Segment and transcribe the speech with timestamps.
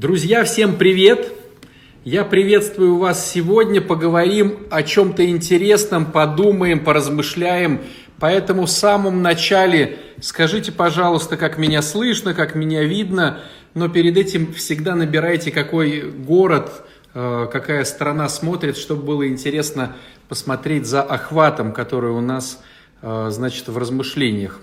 [0.00, 1.30] Друзья, всем привет!
[2.04, 7.82] Я приветствую вас сегодня, поговорим о чем-то интересном, подумаем, поразмышляем.
[8.18, 13.40] Поэтому в самом начале скажите, пожалуйста, как меня слышно, как меня видно,
[13.74, 16.82] но перед этим всегда набирайте, какой город,
[17.12, 19.96] э, какая страна смотрит, чтобы было интересно
[20.30, 22.62] посмотреть за охватом, который у нас,
[23.02, 24.60] э, значит, в размышлениях.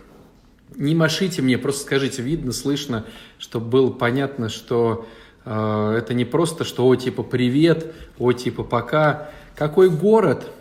[0.75, 3.05] Не машите мне, просто скажите, видно, слышно,
[3.37, 5.05] чтобы было понятно, что
[5.49, 9.29] это не просто, что о типа привет, о типа пока.
[9.55, 10.51] Какой город?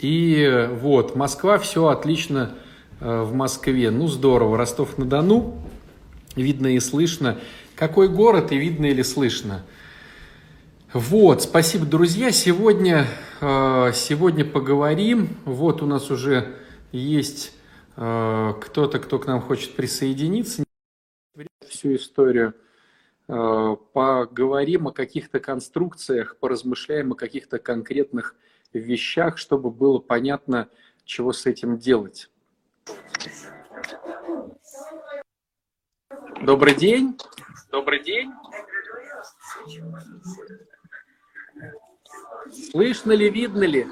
[0.00, 2.54] И вот, Москва, все отлично
[3.00, 3.90] э, в Москве.
[3.90, 5.62] Ну, здорово, Ростов-на-Дону,
[6.36, 7.38] видно и слышно.
[7.74, 9.62] Какой город и видно или слышно?
[10.94, 12.30] Вот, спасибо, друзья.
[12.32, 13.06] Сегодня,
[13.40, 15.36] э, сегодня поговорим.
[15.44, 16.54] Вот у нас уже
[16.92, 17.52] есть
[18.02, 20.64] Э, кто-то, кто к нам хочет присоединиться,
[21.68, 22.69] всю историю, э,
[23.92, 28.34] поговорим о каких-то конструкциях, поразмышляем о каких-то конкретных
[28.72, 30.68] вещах, чтобы было понятно,
[31.04, 32.30] чего с этим делать.
[36.42, 37.16] Добрый день.
[37.70, 38.32] Добрый день.
[42.70, 43.86] Слышно ли, видно ли?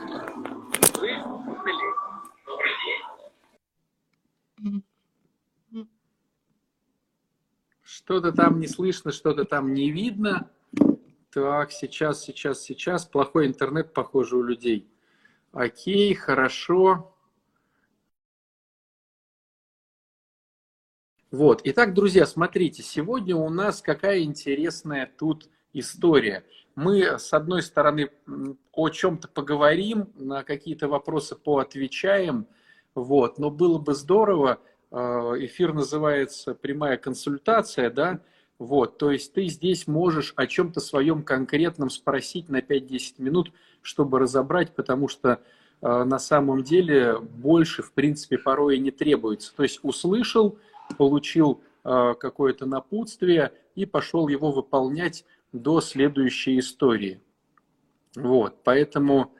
[8.09, 10.51] Что-то там не слышно, что-то там не видно.
[11.31, 13.05] Так, сейчас, сейчас, сейчас.
[13.05, 14.91] Плохой интернет, похоже, у людей.
[15.53, 17.15] Окей, хорошо.
[21.31, 21.61] Вот.
[21.65, 26.47] Итак, друзья, смотрите, сегодня у нас какая интересная тут история.
[26.77, 28.11] Мы, с одной стороны,
[28.73, 32.47] о чем-то поговорим, на какие-то вопросы поотвечаем,
[32.95, 38.21] вот, но было бы здорово, эфир называется «Прямая консультация», да,
[38.59, 44.19] вот, то есть ты здесь можешь о чем-то своем конкретном спросить на 5-10 минут, чтобы
[44.19, 45.41] разобрать, потому что
[45.81, 49.55] э, на самом деле больше, в принципе, порой и не требуется.
[49.55, 50.59] То есть услышал,
[50.97, 57.21] получил э, какое-то напутствие и пошел его выполнять до следующей истории.
[58.17, 59.33] Вот, поэтому,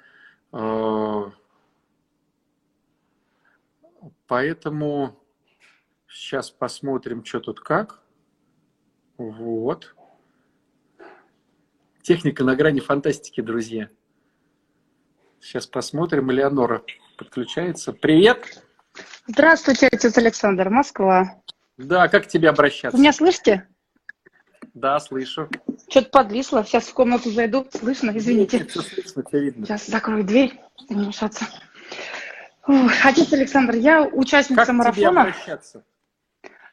[4.29, 5.19] поэтому
[6.21, 8.01] Сейчас посмотрим, что тут как.
[9.19, 9.95] Вот.
[12.03, 13.89] Техника на грани фантастики, друзья.
[15.41, 16.33] Сейчас посмотрим.
[16.33, 16.83] Элеонора
[17.17, 17.93] подключается.
[17.93, 18.65] Привет!
[19.29, 21.41] Здравствуйте, отец Александр, Москва.
[21.77, 22.97] Да, как к тебе обращаться?
[22.97, 23.69] Вы меня слышите?
[24.75, 25.49] Да, слышу.
[25.89, 26.65] Что-то подвисло.
[26.65, 27.65] Сейчас в комнату зайду.
[27.71, 28.11] Слышно?
[28.11, 28.65] Извините.
[28.65, 29.67] Все слышно, тебя видно.
[29.67, 30.61] Сейчас закрою дверь.
[30.91, 31.47] Не мешаться.
[33.05, 35.27] Отец Александр, я участница как марафона.
[35.27, 35.85] Как тебе обращаться?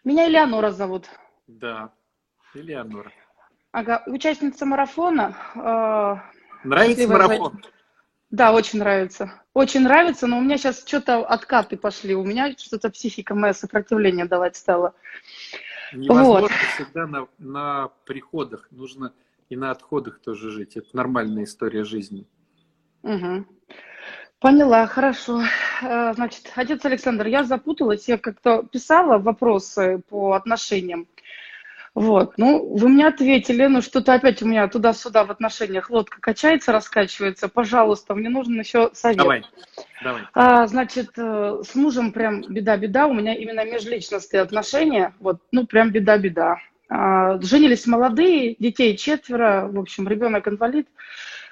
[0.06, 1.10] Меня Элеонора зовут.
[1.48, 1.92] Да,
[2.54, 3.12] Элеонора.
[3.72, 5.36] Ага, участница марафона.
[5.56, 6.16] Э,
[6.64, 7.64] нравится марафон?
[8.30, 9.42] Да, очень нравится.
[9.56, 12.14] Очень нравится, но у меня сейчас что-то откаты пошли.
[12.16, 14.94] У меня что-то психика моя сопротивление давать стала.
[15.92, 16.52] Невозможно вот.
[16.76, 18.68] всегда на, на приходах.
[18.70, 19.12] Нужно
[19.50, 20.78] и на отходах тоже жить.
[20.78, 22.28] Это нормальная история жизни.
[23.02, 23.46] Угу.
[24.46, 25.42] Поняла, хорошо.
[25.82, 31.08] Э, значит, отец Александр, я запуталась, я как-то писала вопросы по отношениям.
[31.96, 36.72] Вот, ну, вы мне ответили, ну, что-то опять у меня туда-сюда в отношениях лодка качается,
[36.72, 37.50] раскачивается.
[37.50, 39.18] Пожалуйста, мне нужен еще совет.
[39.18, 39.44] Давай,
[40.04, 40.22] давай.
[40.36, 45.90] А, значит, э, с мужем прям беда-беда, у меня именно межличностные отношения, вот, ну, прям
[45.90, 46.58] беда-беда.
[46.88, 50.88] А, женились молодые, детей четверо, в общем, ребенок инвалид.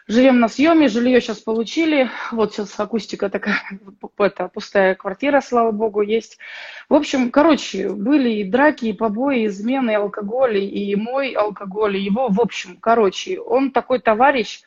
[0.07, 2.09] Живем на съеме, жилье сейчас получили.
[2.31, 3.61] Вот сейчас акустика такая,
[4.17, 6.39] это, пустая квартира, слава богу, есть.
[6.89, 11.95] В общем, короче, были и драки, и побои, и измены, и алкоголь, и мой алкоголь,
[11.97, 14.63] и его, в общем, короче, он такой товарищ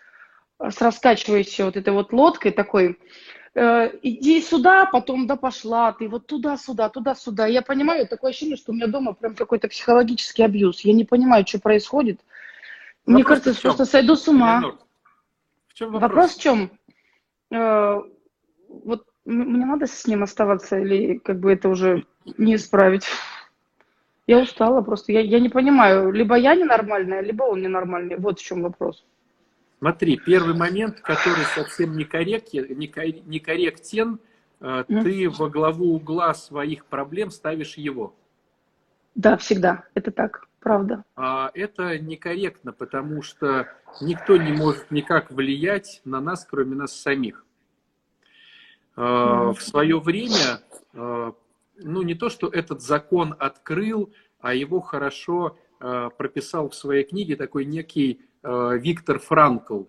[0.59, 2.99] с раскачивающей вот этой вот лодкой такой,
[3.55, 7.47] э, иди сюда, потом да пошла, ты вот туда-сюда, туда-сюда.
[7.47, 10.81] Я понимаю, такое ощущение, что у меня дома прям какой-то психологический абьюз.
[10.81, 12.21] Я не понимаю, что происходит.
[13.05, 14.79] Мне кажется, я просто сойду с ума
[15.76, 16.11] чем вопрос?
[16.11, 16.70] Вопрос в чем?
[17.52, 18.00] Э,
[18.84, 22.06] вот мне надо с ним оставаться или как бы это уже
[22.38, 23.05] не исправить?
[24.26, 25.12] Я устала просто.
[25.12, 28.17] Я, я не понимаю, либо я ненормальная, либо он ненормальный.
[28.17, 29.05] Вот в чем вопрос.
[29.78, 34.19] Смотри, первый момент, который совсем некорректен, некорректен
[34.61, 35.02] mm.
[35.02, 38.14] ты во главу угла своих проблем ставишь его.
[39.14, 39.84] Да, всегда.
[39.93, 41.05] Это так, правда.
[41.15, 43.69] А это некорректно, потому что
[44.01, 47.47] никто не может никак влиять на нас, кроме нас самих.
[48.97, 49.55] Mm.
[49.55, 50.61] В свое время,
[50.93, 51.35] а,
[51.77, 57.67] ну не то, что этот закон открыл, а его хорошо прописал в своей книге такой
[57.67, 59.83] некий Виктор Франкл.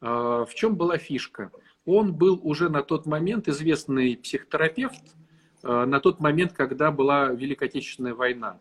[0.00, 1.52] В чем была фишка?
[1.84, 5.14] Он был уже на тот момент известный психотерапевт,
[5.62, 8.58] на тот момент, когда была Великая Отечественная война.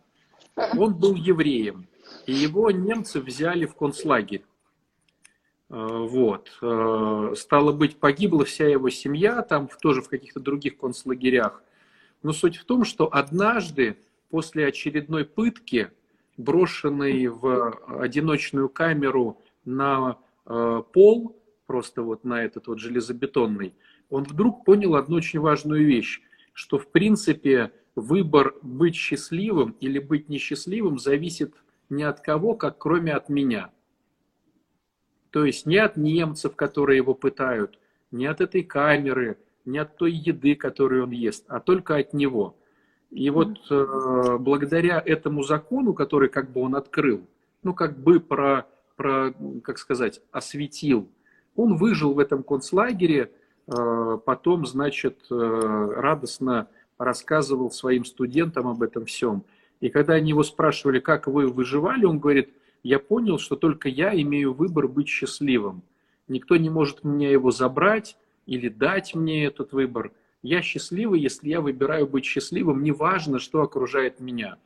[0.56, 1.88] Он был евреем,
[2.26, 4.46] и его немцы взяли в концлагерь.
[5.68, 6.52] Вот.
[7.38, 11.64] Стало быть, погибла вся его семья, там тоже в каких-то других концлагерях.
[12.24, 13.98] Но суть в том, что однажды
[14.30, 15.92] после очередной пытки,
[16.38, 23.74] брошенный в одиночную камеру на э, пол, просто вот на этот вот железобетонный,
[24.10, 26.22] он вдруг понял одну очень важную вещь,
[26.54, 31.54] что в принципе выбор быть счастливым или быть несчастливым зависит
[31.90, 33.72] не от кого, как кроме от меня.
[35.32, 37.80] То есть не от немцев, которые его пытают,
[38.12, 42.56] не от этой камеры, не от той еды, которую он ест, а только от него.
[43.12, 47.22] И вот э, благодаря этому закону, который как бы он открыл,
[47.64, 49.34] ну как бы про, про
[49.64, 51.10] как сказать, осветил,
[51.56, 53.32] он выжил в этом концлагере,
[53.68, 59.44] э, потом, значит, э, радостно рассказывал своим студентам об этом всем.
[59.82, 62.54] И когда они его спрашивали, как вы выживали, он говорит,
[62.84, 65.84] я понял, что только я имею выбор быть счастливым.
[66.28, 70.12] Никто не может меня его забрать, или дать мне этот выбор.
[70.42, 74.58] Я счастливый, если я выбираю быть счастливым, неважно, что окружает меня.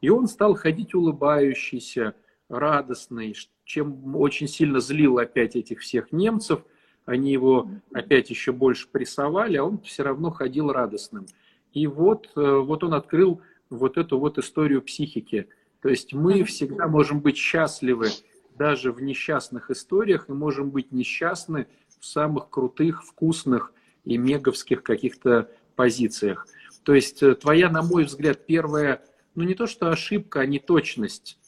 [0.00, 2.14] И он стал ходить улыбающийся,
[2.48, 6.62] радостный, чем очень сильно злил опять этих всех немцев.
[7.06, 11.26] Они его опять еще больше прессовали, а он все равно ходил радостным.
[11.72, 13.40] И вот, э, вот он открыл
[13.70, 15.48] вот эту вот историю психики.
[15.80, 18.08] То есть мы всегда можем быть счастливы
[18.56, 21.66] даже в несчастных историях и можем быть несчастны
[21.98, 23.72] в самых крутых, вкусных
[24.04, 26.46] и меговских каких-то позициях.
[26.82, 29.02] То есть э, твоя, на мой взгляд, первая,
[29.34, 31.38] ну не то что ошибка, а неточность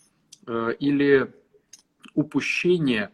[0.46, 1.32] э, или
[2.14, 3.10] упущение.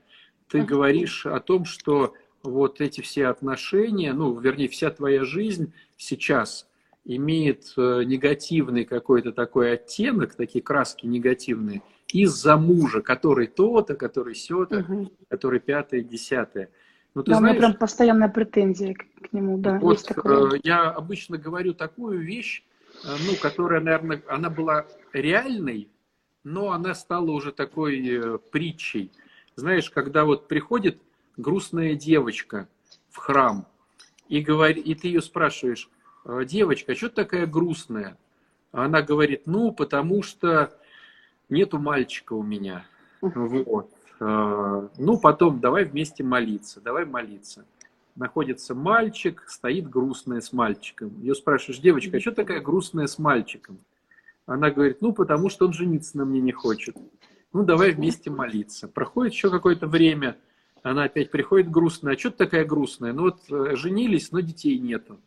[0.48, 6.69] Ты говоришь о том, что вот эти все отношения, ну, вернее, вся твоя жизнь сейчас
[7.04, 14.80] имеет э, негативный какой-то такой оттенок, такие краски негативные, из-за мужа, который то-то, который сё-то,
[14.80, 15.12] угу.
[15.28, 16.70] который пятое, десятое.
[17.14, 19.78] Ну, ты да, знаешь, у меня прям постоянная претензия к, к нему, да.
[19.78, 20.56] Вот есть такое.
[20.56, 22.62] Э, я обычно говорю такую вещь,
[23.04, 25.88] э, ну, которая, наверное, она была реальной,
[26.44, 29.10] но она стала уже такой притчей.
[29.56, 31.00] Знаешь, когда вот приходит
[31.36, 32.68] грустная девочка
[33.10, 33.66] в храм,
[34.28, 35.90] и, говорит, и ты ее спрашиваешь,
[36.24, 38.16] девочка, а что ты такая грустная?
[38.72, 40.72] Она говорит, ну, потому что
[41.48, 42.84] нету мальчика у меня.
[43.20, 43.90] Вот.
[44.20, 47.64] А, ну, потом давай вместе молиться, давай молиться.
[48.16, 51.12] Находится мальчик, стоит грустная с мальчиком.
[51.20, 53.78] Ее спрашиваешь, девочка, а что такая грустная с мальчиком?
[54.46, 56.96] Она говорит, ну, потому что он жениться на мне не хочет.
[57.52, 58.88] Ну, давай вместе молиться.
[58.88, 60.36] Проходит еще какое-то время,
[60.82, 62.14] она опять приходит грустная.
[62.14, 63.12] А что ты такая грустная?
[63.12, 65.18] Ну, вот э, женились, но детей нету.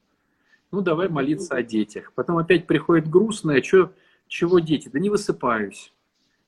[0.73, 2.11] Ну, давай молиться о детях.
[2.15, 3.93] Потом опять приходит грустная, а что,
[4.27, 4.89] чего дети?
[4.91, 5.93] Да не высыпаюсь.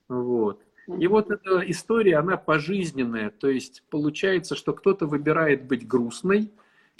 [0.07, 0.63] Вот.
[0.87, 3.29] И вот эта история, она пожизненная.
[3.29, 6.51] То есть получается, что кто-то выбирает быть грустной,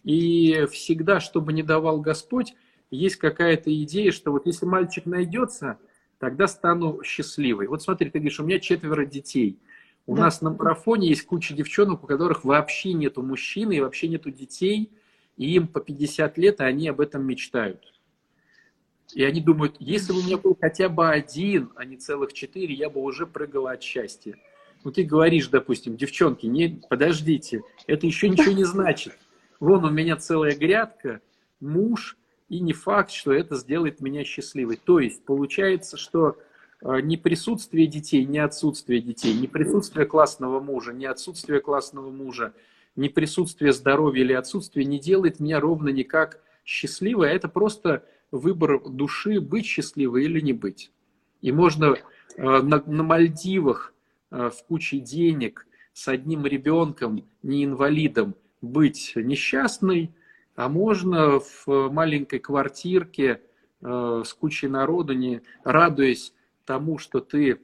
[0.04, 2.54] и всегда, чтобы не давал Господь,
[2.92, 5.80] есть какая-то идея, что вот если мальчик найдется,
[6.20, 7.66] тогда стану счастливой.
[7.66, 9.58] Вот смотри, ты говоришь, у меня четверо детей.
[10.06, 10.26] У да.
[10.26, 14.92] нас на марафоне есть куча девчонок, у которых вообще нету мужчины и вообще нету детей,
[15.38, 17.94] и им по 50 лет, и они об этом мечтают.
[19.14, 22.74] И они думают, если бы у меня был хотя бы один, а не целых четыре,
[22.74, 24.36] я бы уже прыгала от счастья.
[24.84, 29.14] Ну, ты говоришь, допустим, девчонки, не, подождите, это еще ничего не значит.
[29.60, 31.22] Вон у меня целая грядка,
[31.60, 32.18] муж,
[32.50, 34.78] и не факт, что это сделает меня счастливой.
[34.78, 36.38] То есть получается, что
[36.82, 42.54] э, не присутствие детей, не отсутствие детей, не присутствие классного мужа, не отсутствие классного мужа,
[42.96, 48.82] не присутствие здоровья или отсутствие не делает меня ровно никак счастливой, а это просто выбор
[48.90, 50.92] души, быть счастливой или не быть.
[51.42, 51.98] И можно э,
[52.38, 53.94] на, на Мальдивах
[54.32, 60.12] э, в куче денег с одним ребенком, не инвалидом, быть несчастной,
[60.56, 63.42] а можно в маленькой квартирке
[63.82, 66.34] э, с кучей народу, не радуясь
[66.66, 67.62] тому, что ты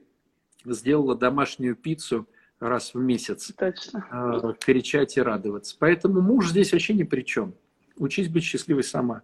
[0.64, 2.28] сделала домашнюю пиццу
[2.62, 4.56] раз в месяц, Точно.
[4.60, 5.76] кричать и радоваться.
[5.78, 7.54] Поэтому муж здесь вообще ни при чем.
[7.96, 9.22] Учись быть счастливой сама.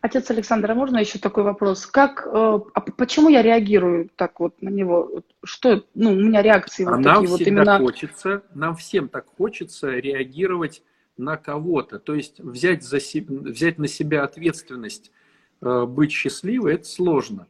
[0.00, 1.86] Отец Александр, а можно еще такой вопрос?
[1.86, 5.22] Как, э, а почему я реагирую так вот на него?
[5.42, 7.78] Что, ну, у меня реакции вот а такие нам вот именно...
[7.78, 10.82] хочется, нам всем так хочется реагировать
[11.16, 15.10] на кого-то, то есть взять, за, взять на себя ответственность,
[15.62, 17.48] э, быть счастливой, это сложно.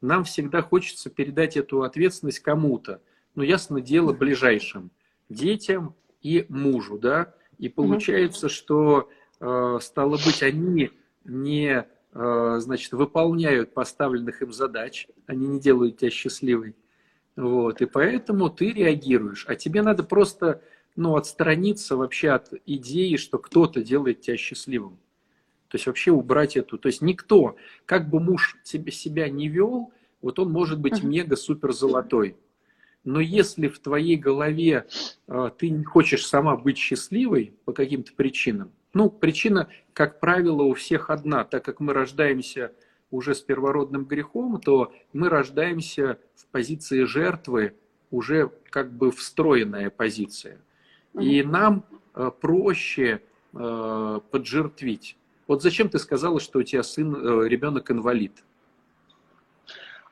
[0.00, 3.00] нам всегда хочется передать эту ответственность кому-то.
[3.34, 4.90] Ну, ясно дело, ближайшим.
[5.28, 7.34] Детям и мужу, да.
[7.58, 9.10] И получается, что,
[9.40, 10.90] э, стало быть, они
[11.24, 16.74] не, э, значит, выполняют поставленных им задач, они не делают тебя счастливой.
[17.36, 19.44] Вот, и поэтому ты реагируешь.
[19.48, 20.62] А тебе надо просто
[20.96, 24.98] ну, отстраниться вообще от идеи, что кто-то делает тебя счастливым.
[25.68, 26.78] То есть вообще убрать эту.
[26.78, 31.72] То есть никто, как бы муж тебе, себя не вел, вот он может быть мега-супер
[31.72, 32.36] золотой.
[33.04, 34.86] Но если в твоей голове
[35.28, 40.74] э, ты не хочешь сама быть счастливой по каким-то причинам, ну, причина, как правило, у
[40.74, 42.72] всех одна, так как мы рождаемся
[43.10, 47.74] уже с первородным грехом, то мы рождаемся в позиции жертвы,
[48.10, 50.60] уже как бы встроенная позиция.
[51.18, 51.84] И нам
[52.14, 53.20] э, проще
[53.52, 55.16] э, поджертвить.
[55.46, 58.44] Вот зачем ты сказала, что у тебя сын, э, ребенок инвалид?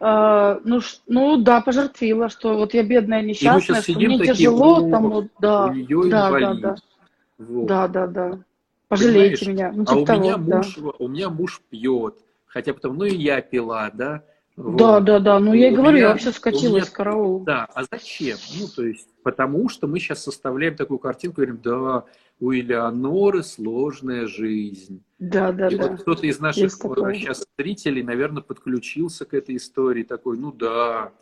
[0.04, 5.09] А, ну, ну да, пожертвила, что вот я бедная несчастная, что мне такие, тяжело, там
[5.09, 5.73] вот, да,
[6.11, 6.76] да, да, да,
[7.38, 7.66] Вот.
[7.68, 8.38] да, да, да.
[8.88, 9.71] Пожалейте Понимаешь?
[9.71, 9.73] меня.
[9.73, 10.56] Ну, а типа у того, меня да.
[10.56, 12.16] муж, у меня муж пьет,
[12.47, 14.25] хотя потом, ну и я пила, да.
[14.56, 14.76] Вот.
[14.76, 15.40] Да, да, да.
[15.40, 17.40] Ну я и говорю, меня- я вообще скатилась меня- караул.
[17.44, 18.37] Да, а зачем?
[18.61, 22.04] Ну, то есть, потому что мы сейчас составляем такую картинку, говорим, да,
[22.38, 25.02] у Элеоноры сложная жизнь.
[25.18, 25.88] Да, да, И да.
[25.88, 27.14] вот кто-то из наших Есть такое.
[27.14, 31.12] сейчас зрителей, наверное, подключился к этой истории, такой, ну да,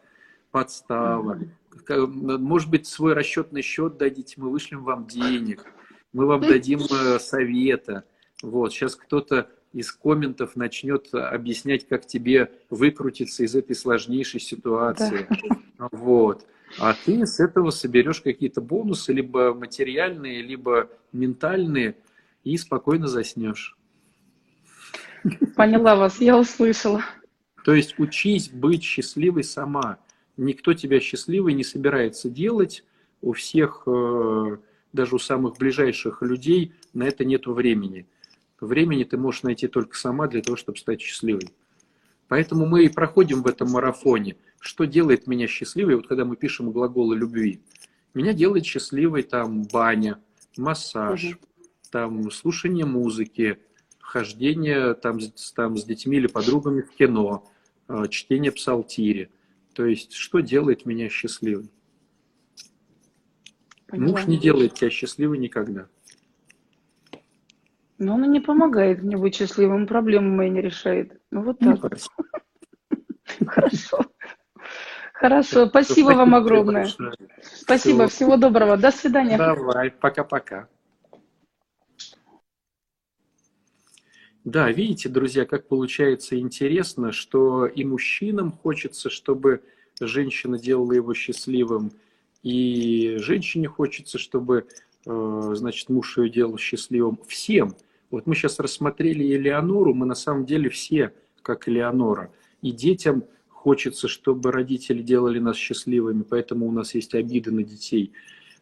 [0.51, 1.39] подстава.
[1.85, 5.65] Ка- Может быть, свой расчетный счет дадите, мы вышлем вам денег,
[6.13, 8.05] мы вам дадим э, совета.
[8.43, 15.29] Вот, сейчас кто-то из комментов начнет объяснять, как тебе выкрутиться из этой сложнейшей ситуации.
[15.93, 16.47] Вот.
[16.79, 21.97] А ты с этого соберешь какие-то бонусы, либо материальные, либо ментальные,
[22.45, 23.77] и спокойно заснешь.
[25.57, 27.03] Поняла вас, я услышала.
[27.65, 29.99] То есть учись быть счастливой сама.
[30.37, 32.85] Никто тебя счастливой не собирается делать.
[33.21, 34.57] У всех, э,
[34.93, 38.07] даже у самых ближайших людей, на это нет времени.
[38.61, 41.51] Времени ты можешь найти только сама для того, чтобы стать счастливой.
[42.29, 44.37] Поэтому мы и проходим в этом марафоне.
[44.61, 47.61] Что делает меня счастливой, вот когда мы пишем глаголы любви?
[48.15, 50.21] Меня делает счастливой там баня,
[50.57, 51.39] массаж, Мгм.
[51.91, 53.59] там слушание музыки,
[53.99, 57.51] хождение там, с- там с детьми или подругами в кино,
[57.89, 59.31] э, чтение псалтири.
[59.73, 61.71] То есть, что делает меня счастливой?
[63.87, 64.09] Поняла.
[64.11, 65.89] Муж не делает тебя счастливой никогда.
[68.01, 71.21] Но он и не помогает мне быть счастливым, проблемы мои не решает.
[71.31, 72.01] Ну вот Ну, так.
[73.47, 74.07] хорошо.
[75.13, 75.67] Хорошо.
[75.67, 76.89] Спасибо вам огромное.
[77.43, 78.79] Спасибо, всего доброго.
[78.79, 79.37] До свидания.
[79.37, 80.67] Давай, пока-пока.
[84.45, 89.63] Да, видите, друзья, как получается интересно, что и мужчинам хочется, чтобы
[90.01, 91.93] женщина делала его счастливым,
[92.43, 94.67] и женщине хочется, чтобы,
[95.05, 97.21] э, значит, муж ее делал счастливым.
[97.29, 97.77] Всем.
[98.11, 101.13] Вот мы сейчас рассмотрели Элеонору, мы на самом деле все
[101.43, 102.33] как Элеонора.
[102.61, 108.13] И детям хочется, чтобы родители делали нас счастливыми, поэтому у нас есть обиды на детей.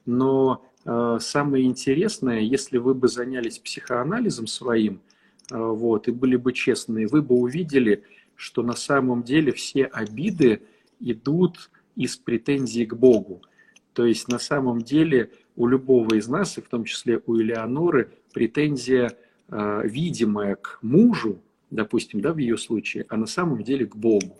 [0.06, 5.00] Но э, самое интересное, если вы бы занялись психоанализом своим,
[5.50, 10.62] э, вот, и были бы честны, вы бы увидели, что на самом деле все обиды
[11.00, 13.42] идут из претензий к Богу.
[13.92, 18.12] То есть на самом деле у любого из нас, и в том числе у Элеоноры,
[18.32, 19.16] претензия
[19.48, 21.40] видимая к мужу,
[21.70, 24.36] допустим, да, в ее случае, а на самом деле к Богу.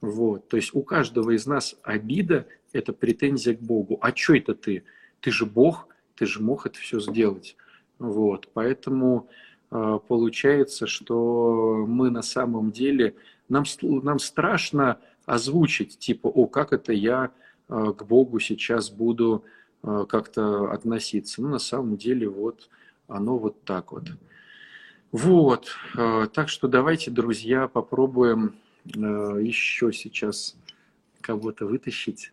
[0.00, 0.48] Вот.
[0.48, 3.98] То есть у каждого из нас обида– это претензия к Богу.
[4.02, 4.84] А что это ты?
[5.20, 7.56] Ты же Бог, ты же мог это все сделать.
[7.98, 8.48] Вот.
[8.52, 9.28] Поэтому
[9.70, 13.14] э, получается, что мы на самом деле,
[13.48, 17.30] нам, нам страшно озвучить, типа, о, как это я
[17.68, 19.44] э, к Богу сейчас буду
[19.82, 21.40] э, как-то относиться.
[21.40, 22.68] Ну, на самом деле, вот
[23.08, 24.04] оно вот так вот.
[25.14, 30.56] Вот, э, так что давайте, друзья, попробуем э, еще сейчас
[31.20, 32.32] кого-то вытащить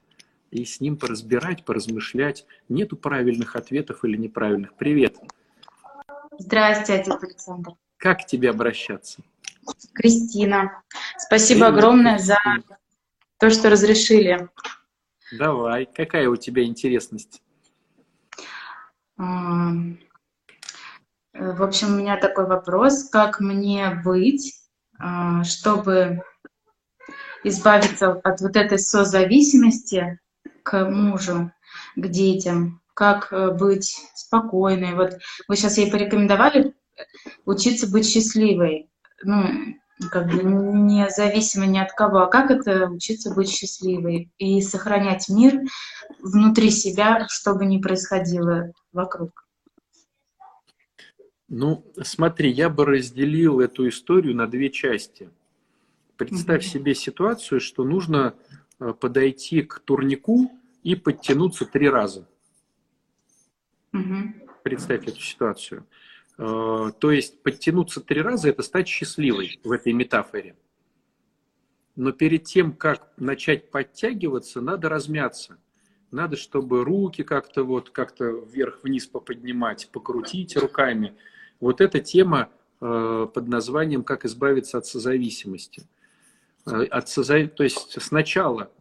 [0.49, 2.47] и с ним поразбирать, поразмышлять.
[2.69, 4.73] Нету правильных ответов или неправильных.
[4.73, 5.15] Привет,
[6.39, 7.73] Здрасте, отец Александр.
[7.97, 9.21] как к тебе обращаться?
[9.93, 10.81] Кристина.
[11.19, 12.77] Спасибо Привет, огромное за Кристина.
[13.37, 14.49] то, что разрешили.
[15.37, 17.43] Давай, какая у тебя интересность?
[21.33, 23.09] Э, В общем, у меня такой вопрос.
[23.09, 24.53] Как мне быть,
[24.99, 26.21] а, чтобы
[27.43, 30.19] избавиться от вот этой созависимости
[30.63, 31.51] к мужу,
[31.95, 32.81] к детям?
[32.93, 34.93] Как э, быть спокойной?
[34.93, 36.75] Вот вы сейчас ей порекомендовали
[37.45, 38.89] учиться быть счастливой.
[39.23, 39.75] Ну,
[40.11, 42.19] как бы независимо ни от кого.
[42.19, 45.61] А как это учиться быть счастливой и сохранять мир
[46.19, 49.31] внутри себя, что бы ни происходило вокруг?
[51.53, 55.29] Ну, смотри, я бы разделил эту историю на две части.
[56.15, 56.69] Представь mm-hmm.
[56.69, 58.35] себе ситуацию, что нужно
[58.79, 60.49] э, подойти к турнику
[60.81, 62.25] и подтянуться три раза.
[63.93, 64.49] Mm-hmm.
[64.63, 65.85] Представь эту ситуацию.
[66.37, 70.55] Э, то есть подтянуться три раза– это стать счастливой в этой метафоре.
[71.97, 75.57] Но перед тем, как начать подтягиваться, надо размяться.
[76.11, 81.17] Надо, чтобы руки как-то вот как-то вверх-вниз поподнимать, покрутить руками.
[81.61, 82.49] Вот эта тема
[82.81, 85.83] э, под названием «Как избавиться от созависимости».
[86.65, 87.51] Э, от созав...
[87.51, 88.71] То есть сначала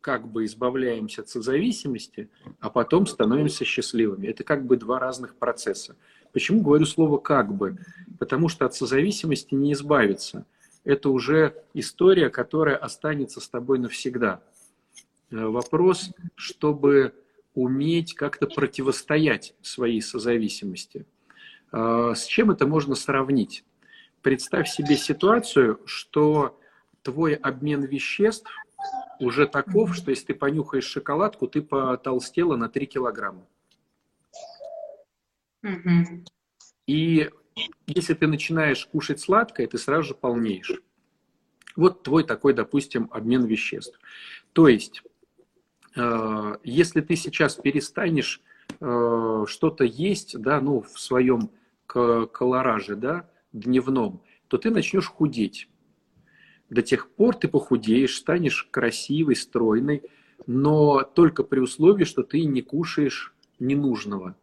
[0.00, 4.26] как бы избавляемся от созависимости, а потом становимся счастливыми.
[4.26, 5.96] Это как бы два разных процесса.
[6.32, 7.78] Почему говорю слово «как бы»?
[8.18, 10.46] Потому что от созависимости не избавиться.
[10.84, 14.42] Это уже история, которая останется с тобой навсегда.
[15.30, 17.14] Э, вопрос, чтобы
[17.54, 21.06] уметь как-то противостоять своей созависимости.
[21.72, 23.64] Э, с чем это можно сравнить?
[24.22, 26.60] Представь себе ситуацию, что
[27.02, 28.50] твой обмен веществ
[29.18, 33.46] уже таков, что если ты понюхаешь шоколадку, ты потолстела на 3 килограмма.
[36.86, 37.30] И
[37.86, 40.72] если ты начинаешь кушать сладкое, ты сразу же полнеешь.
[41.76, 43.98] Вот твой такой, допустим, обмен веществ.
[44.52, 45.02] То есть,
[45.96, 48.40] э, если ты сейчас перестанешь
[48.80, 51.50] э, что-то есть, да, ну, в своем
[51.92, 55.68] колораже, да, дневном, то ты начнешь худеть.
[56.68, 60.02] До тех пор ты похудеешь, станешь красивой, стройной,
[60.46, 64.36] но только при условии, что ты не кушаешь ненужного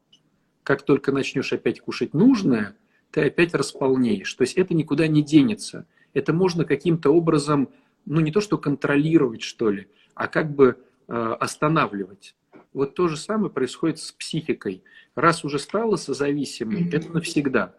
[0.67, 2.75] как только начнешь опять кушать нужное,
[3.11, 4.33] ты опять располнеешь.
[4.33, 5.87] То есть это никуда не денется.
[6.13, 7.69] Это можно каким-то образом,
[8.05, 10.75] ну не то что контролировать, что ли, а как бы
[11.07, 12.35] э, останавливать.
[12.73, 14.83] Вот то же самое происходит с психикой.
[15.15, 17.73] Раз уже стала созависимой, это навсегда.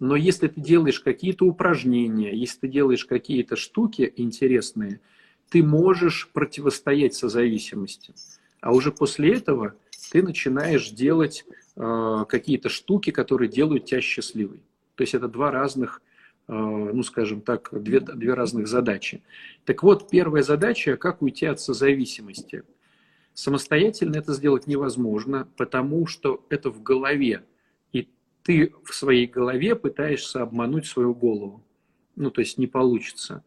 [0.00, 5.00] Но если ты делаешь какие-то упражнения, если ты делаешь какие-то штуки интересные,
[5.48, 8.14] ты можешь противостоять созависимости.
[8.60, 9.74] А уже после этого
[10.12, 11.44] ты начинаешь делать
[11.80, 14.60] Э, какие-то штуки, которые делают тебя счастливой.
[14.96, 16.02] То есть это два разных,
[16.48, 19.22] э, ну скажем так, две, две разных задачи.
[19.64, 22.64] Так вот, первая задача, как уйти от созависимости.
[23.38, 27.44] Самостоятельно это сделать невозможно, потому что это в голове.
[27.92, 28.08] И
[28.42, 31.62] ты в своей голове пытаешься обмануть свою голову.
[32.16, 33.44] Ну, то есть не получится.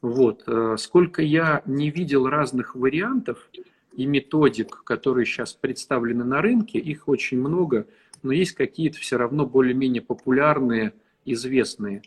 [0.00, 0.44] Вот.
[0.46, 3.50] Э, сколько я не видел разных вариантов,
[3.92, 7.86] и методик, которые сейчас представлены на рынке, их очень много,
[8.22, 10.94] но есть какие-то все равно более-менее популярные,
[11.26, 12.00] известные.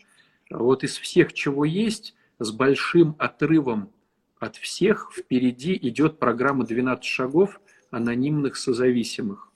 [0.50, 3.90] Вот из всех, чего есть, с большим отрывом
[4.38, 9.50] от всех впереди идет программа «12 шагов анонимных созависимых».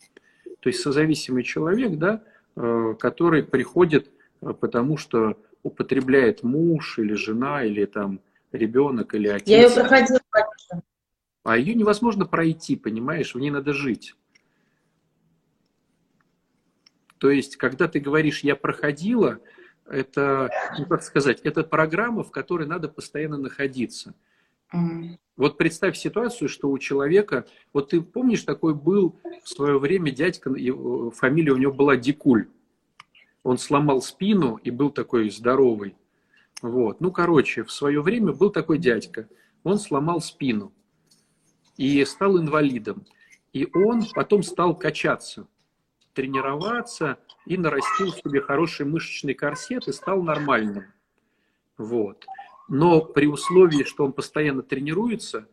[0.61, 2.23] То есть созависимый человек, да,
[2.57, 8.21] э, который приходит, э, потому что употребляет муж или жена, или там
[8.53, 9.49] ребенок, или отец.
[9.49, 10.21] Я ее проходила,
[11.45, 14.14] а ее невозможно пройти, понимаешь, в ней надо жить.
[17.18, 19.40] То есть, когда ты говоришь «я проходила»,
[19.87, 24.14] это, ну как сказать, это программа, в которой надо постоянно находиться.
[25.37, 30.51] Вот представь ситуацию, что у человека, вот ты помнишь, такой был в свое время дядька,
[31.13, 32.49] фамилия у него была Дикуль.
[33.43, 35.97] Он сломал спину и был такой здоровый.
[36.61, 37.01] Вот.
[37.01, 39.29] Ну, короче, в свое время был такой дядька.
[39.65, 40.73] Он сломал спину
[41.77, 43.05] и стал инвалидом.
[43.53, 45.49] И он потом стал качаться,
[46.15, 50.85] тренироваться и нарастил себе хороший мышечный корсет и стал нормальным.
[51.77, 52.25] Вот.
[52.73, 55.47] Но при условии, что он постоянно тренируется,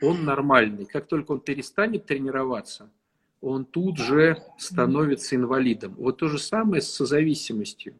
[0.00, 0.84] он нормальный.
[0.86, 2.92] Как только он перестанет тренироваться,
[3.40, 5.96] он тут же становится инвалидом.
[5.98, 7.98] Вот то же самое с созависимостью.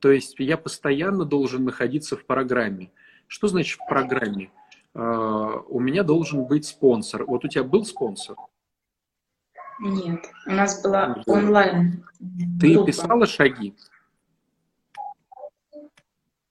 [0.00, 2.90] То есть я постоянно должен находиться в программе.
[3.28, 4.50] Что значит в программе?
[4.94, 7.26] А, у меня должен быть спонсор.
[7.26, 8.34] Вот у тебя был спонсор?
[9.78, 12.04] Нет, у нас была онлайн.
[12.60, 13.76] Ты писала шаги?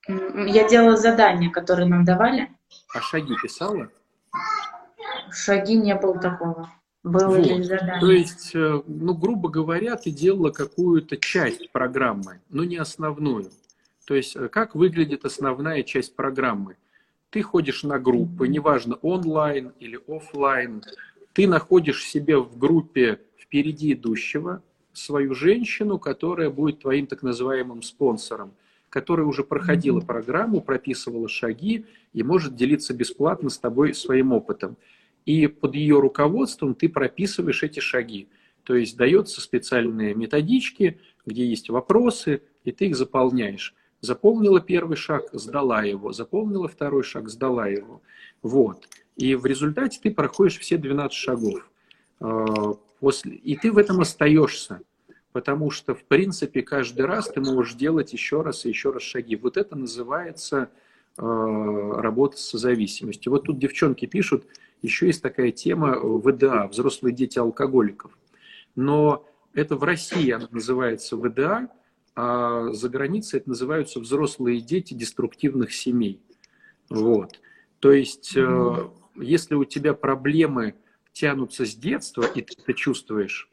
[0.08, 2.50] Я делала задания, которые нам давали.
[2.94, 3.90] А шаги писала?
[5.32, 6.70] Шаги не было такого.
[7.04, 7.64] Было вот.
[7.64, 8.00] задание.
[8.00, 13.52] То есть, э, ну, грубо говоря, ты делала какую-то часть программы, но не основную.
[14.06, 16.78] То есть, э, как выглядит основная часть программы?
[17.30, 20.84] Ты ходишь на группы, неважно онлайн или офлайн,
[21.34, 28.54] ты находишь себе в группе впереди идущего свою женщину, которая будет твоим так называемым спонсором,
[28.98, 34.76] которая уже проходила программу, прописывала шаги и может делиться бесплатно с тобой своим опытом.
[35.24, 38.28] И под ее руководством ты прописываешь эти шаги.
[38.64, 43.76] То есть дается специальные методички, где есть вопросы, и ты их заполняешь.
[44.02, 46.12] Заполнила первый шаг, сдала его.
[46.12, 48.02] Заполнила второй шаг, сдала его.
[48.42, 48.90] Вот.
[49.16, 51.70] И в результате ты проходишь все 12 шагов.
[52.20, 53.36] А, после...
[53.36, 54.82] И ты в этом остаешься
[55.38, 59.36] потому что, в принципе, каждый раз ты можешь делать еще раз и еще раз шаги.
[59.36, 60.72] Вот это называется
[61.16, 63.32] э, работа с зависимостью.
[63.32, 64.48] Вот тут девчонки пишут,
[64.82, 68.18] еще есть такая тема ВДА, взрослые дети алкоголиков.
[68.76, 71.70] Но это в России она называется ВДА,
[72.16, 76.20] а за границей это называются взрослые дети деструктивных семей.
[76.90, 77.40] Вот.
[77.78, 80.74] То есть, э, если у тебя проблемы
[81.14, 83.48] тянутся с детства, и ты это чувствуешь,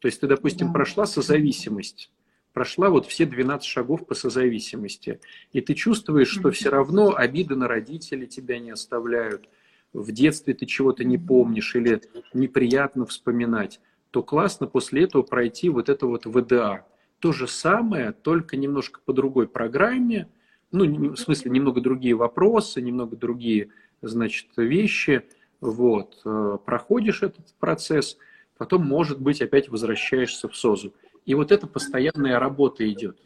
[0.00, 2.10] то есть ты, допустим, прошла созависимость,
[2.52, 5.20] прошла вот все 12 шагов по созависимости,
[5.52, 9.48] и ты чувствуешь, что все равно обиды на родителей тебя не оставляют,
[9.92, 12.00] в детстве ты чего-то не помнишь или
[12.34, 13.80] неприятно вспоминать,
[14.10, 16.86] то классно после этого пройти вот это вот ВДА.
[17.18, 20.28] То же самое, только немножко по другой программе,
[20.70, 23.70] ну, в смысле, немного другие вопросы, немного другие,
[24.02, 25.24] значит, вещи,
[25.60, 28.16] вот, э, проходишь этот процесс–
[28.58, 30.92] потом, может быть, опять возвращаешься в СОЗу.
[31.24, 33.18] И вот эта постоянная работа идет.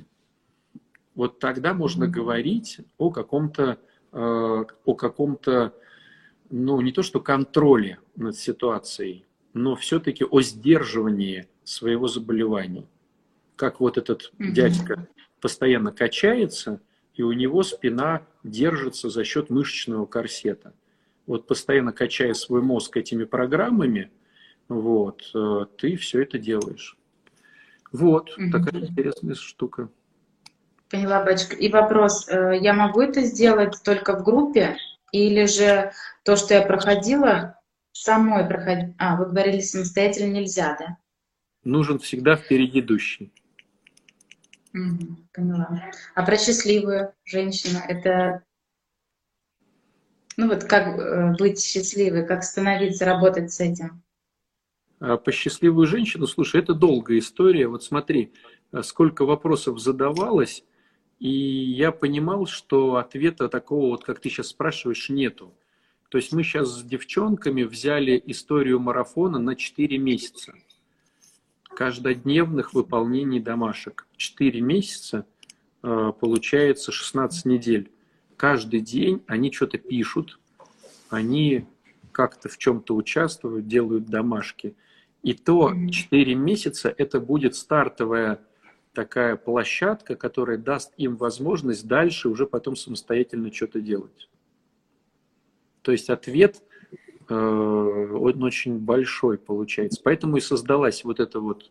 [1.15, 3.79] Вот тогда можно говорить о каком-то,
[4.13, 4.17] э,
[4.85, 5.75] о каком-то,
[6.51, 12.87] ну, не то что контроле над ситуацией, но все-таки о сдерживании своего заболевания.
[13.57, 14.51] Как вот этот mm-hmm.
[14.53, 15.09] дядька
[15.41, 16.81] постоянно качается,
[17.15, 20.73] и у него спина держится за счет мышечного корсета.
[21.27, 24.11] Вот постоянно качая свой мозг этими программами–
[24.69, 26.97] вот, э, ты все это делаешь.
[27.91, 28.51] Вот, угу.
[28.51, 29.89] такая интересная штука.
[30.91, 31.57] Поняла, батюшка.
[31.57, 34.77] И вопрос, э, я могу это сделать только в группе,
[35.11, 35.93] или же
[36.25, 37.59] то, что я проходила,
[37.93, 38.95] самой проходить?
[38.99, 40.97] А, вы говорили, самостоятельно нельзя, да?
[41.65, 43.33] Нужен всегда впереди идущий.
[44.75, 45.93] Угу, поняла.
[46.15, 48.43] А про счастливую женщину, это
[50.37, 54.02] ну вот как э, быть счастливой, как становиться, работать с этим?
[55.03, 57.67] А, по счастливую женщину, слушай, это долгая история.
[57.67, 58.33] Вот смотри,
[58.71, 60.65] а, сколько вопросов задавалось,
[61.19, 65.53] и я понимал, что ответа такого, вот как ты сейчас спрашиваешь, нету.
[66.09, 70.55] То есть мы сейчас с девчонками взяли историю марафона на 4 месяца.
[71.65, 74.07] Каждодневных выполнений домашек.
[74.17, 75.27] 4 месяца
[75.83, 77.91] а, получается 16 недель.
[78.37, 80.39] Каждый день они что-то пишут,
[81.11, 81.67] они
[82.13, 84.77] как-то в чем-то участвуют, делают домашки.
[85.23, 88.41] И то 4 месяца это будет стартовая
[88.93, 94.29] такая площадка, которая даст им возможность дальше уже потом самостоятельно что-то делать.
[95.83, 96.63] То есть ответ
[97.29, 100.01] э, он очень большой получается.
[100.03, 101.71] Поэтому и создалась вот эта вот,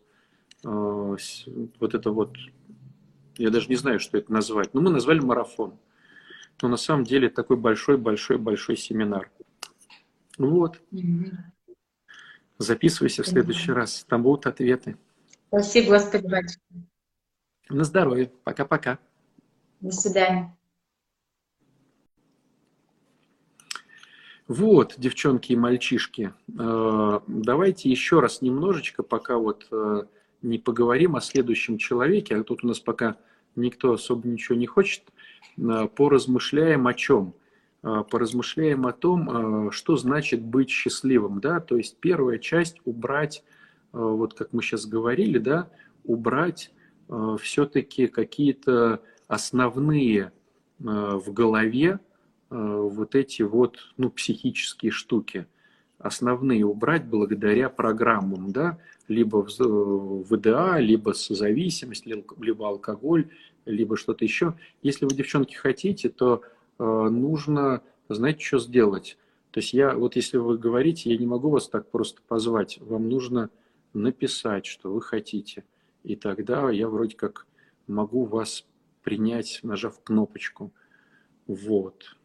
[0.64, 2.36] э, вот это вот,
[3.36, 5.74] я даже не знаю, что это назвать, но мы назвали марафон.
[6.60, 9.30] Но на самом деле такой большой-большой-большой семинар.
[10.38, 10.80] Вот.
[12.58, 14.96] Записывайся в следующий раз, там будут ответы.
[15.48, 16.60] Спасибо, Господи, батюшка.
[17.68, 18.30] На здоровье.
[18.44, 18.98] Пока-пока.
[19.80, 20.56] До свидания.
[24.48, 30.02] Вот, девчонки и мальчишки, э, давайте еще раз немножечко, пока вот э,
[30.42, 33.16] не поговорим о следующем человеке, а тут у нас пока
[33.56, 35.04] никто особо ничего не хочет,
[35.56, 37.34] э, поразмышляем о чем–
[37.82, 43.42] поразмышляем о том, а, что значит быть счастливым, да, то есть первая часть убрать,
[43.92, 45.68] а, вот как мы сейчас говорили, да,
[46.04, 46.72] убрать
[47.40, 50.32] все-таки какие-то основные
[50.78, 51.98] в голове
[52.48, 55.46] вот эти вот, ну, психические штуки,
[55.98, 63.28] основные убрать благодаря программам, да, либо ВДА, либо созависимость, либо алкоголь,
[63.66, 64.54] либо что-то еще.
[64.80, 69.18] Если вы, девчонки, хотите, то Э, нужно, знаете, что сделать?
[69.50, 73.08] То есть я, вот если вы говорите, я не могу вас так просто позвать, вам
[73.08, 73.50] нужно
[73.92, 75.64] написать, что вы хотите.
[76.02, 77.46] И тогда я вроде как
[77.86, 78.66] могу вас
[79.02, 80.72] принять, нажав кнопочку.
[81.46, 82.16] Вот.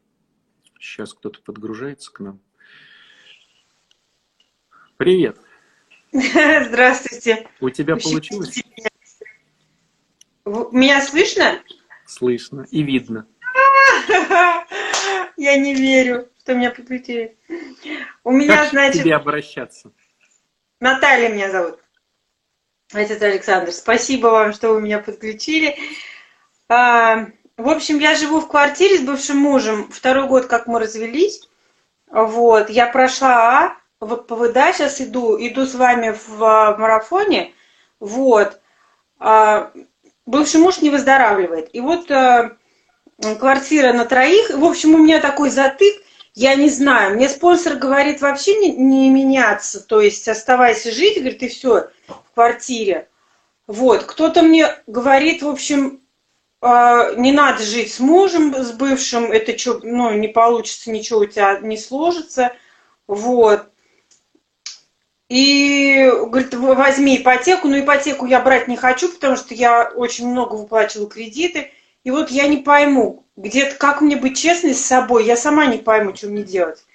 [0.80, 2.40] Сейчас кто-то подгружается к нам.
[4.96, 5.38] Привет.
[6.12, 7.48] Здравствуйте.
[7.60, 8.64] У тебя получилось?
[10.46, 11.62] Меня слышно?
[12.06, 13.28] Слышно и видно.
[15.38, 17.38] Я не верю, что меня подключили.
[18.24, 19.02] У меня, как значит...
[19.02, 19.92] К тебе обращаться?
[20.80, 21.80] Наталья меня зовут.
[22.94, 25.78] Отец Александр, спасибо вам, что вы меня подключили.
[26.70, 29.90] А, В общем, я живу в квартире с бывшим мужем.
[29.92, 31.48] Второй год, как мы развелись.
[32.10, 32.70] Вот.
[32.70, 37.54] Я прошла А, вот ПВД сейчас иду, иду с вами в а, марафоне.
[38.00, 38.62] Вот.
[39.20, 39.72] А,
[40.26, 41.74] бывший муж не выздоравливает.
[41.74, 42.58] И вот а,
[43.40, 44.50] квартира на троих.
[44.52, 46.02] В общем, у меня такой затык.
[46.34, 47.16] Я не знаю.
[47.16, 49.80] Мне спонсор говорит вообще не, не меняться.
[49.80, 53.10] То есть оставайся жить, говорит, и все в квартире.
[53.66, 54.04] Вот.
[54.04, 56.02] Кто-то мне говорит, в общем,
[56.62, 61.26] а, не надо жить с мужем, с бывшим, это что, ну, не получится, ничего у
[61.26, 62.54] тебя не сложится.
[63.08, 63.70] Вот.
[65.30, 70.56] И говорит, возьми ипотеку, но ипотеку я брать не хочу, потому что я очень много
[70.56, 71.72] выплачивала кредиты.
[72.08, 75.80] И вот я не пойму, где-то как мне быть честной с собой, я сама не
[75.80, 76.86] пойму, что мне делать.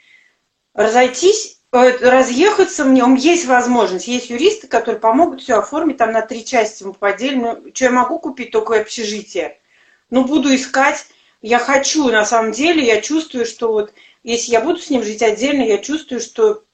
[0.73, 6.47] Разойтись, э, разъехаться мне, есть возможность, есть юристы, которые помогут все оформить, там на три
[6.47, 7.43] части мы поделим.
[7.43, 9.61] Ну, что я могу купить, только общежитие.
[10.09, 11.05] Ну, буду искать,
[11.43, 15.23] я хочу, на самом деле, я чувствую, что вот, если я буду с ним жить
[15.23, 16.65] отдельно, я чувствую, что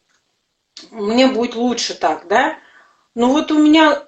[0.92, 2.56] мне будет лучше так, да.
[3.16, 4.04] Но вот у меня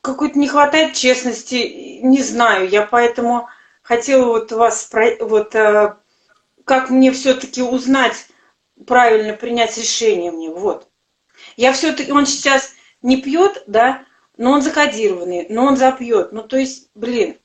[0.00, 3.48] какой-то не хватает честности, не знаю, я поэтому
[3.82, 5.96] хотела вот вас, вот э,
[6.64, 8.26] как мне все-таки узнать,
[8.86, 10.88] правильно принять решение мне, вот.
[11.56, 14.04] Я все-таки, он сейчас не пьет, да,
[14.36, 16.32] но он закодированный, но он запьет.
[16.32, 17.36] Ну, то есть, блин,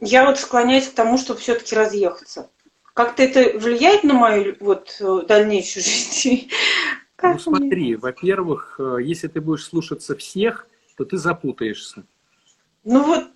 [0.00, 2.50] я вот склоняюсь к тому, чтобы все-таки разъехаться.
[2.94, 6.50] Как-то это влияет на мою вот э, дальнейшую жизнь?
[7.16, 10.66] Как ну смотри, во-первых, э, если ты будешь слушаться всех,
[10.98, 12.04] то ты запутаешься.
[12.82, 13.30] Ну вот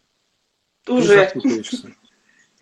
[0.82, 1.14] ты уже.
[1.14, 1.94] запутаешься.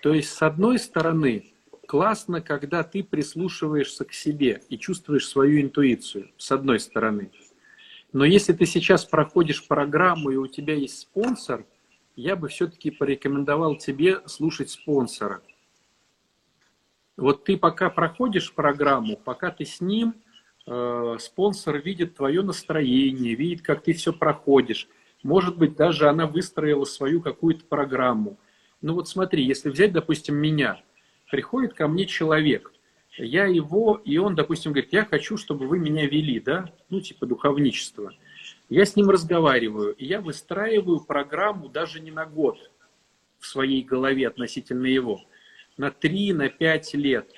[0.02, 1.54] То есть, с одной стороны,
[1.86, 7.30] классно, когда ты прислушиваешься к себе и чувствуешь свою интуицию, с одной стороны.
[8.12, 11.64] Но если ты сейчас проходишь программу и у тебя есть спонсор,
[12.14, 15.40] я бы все-таки порекомендовал тебе слушать спонсора.
[17.16, 20.14] Вот ты пока проходишь программу, пока ты с ним–
[20.66, 24.88] Э, спонсор видит твое настроение, видит, как ты все проходишь.
[25.22, 28.38] Может быть, даже она выстроила свою какую-то программу.
[28.80, 30.82] Ну вот смотри, если взять, допустим, меня,
[31.30, 32.72] приходит ко мне человек,
[33.16, 37.26] я его, и он, допустим, говорит, я хочу, чтобы вы меня вели, да, ну типа
[37.26, 38.12] духовничество.
[38.68, 42.70] Я с ним разговариваю, и я выстраиваю программу даже не на год
[43.38, 45.20] в своей голове относительно его,
[45.76, 47.30] на три, на пять лет.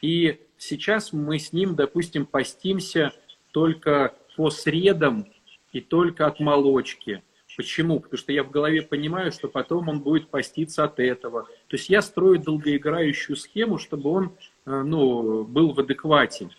[0.00, 3.12] И Сейчас мы с ним, допустим, постимся
[3.52, 5.26] только по средам
[5.72, 7.22] и только от молочки.
[7.56, 7.98] Почему?
[7.98, 11.44] Потому что я в голове понимаю, что потом он будет поститься от этого.
[11.68, 16.50] То есть я строю долгоиграющую схему, чтобы он э, ну, был в адеквате.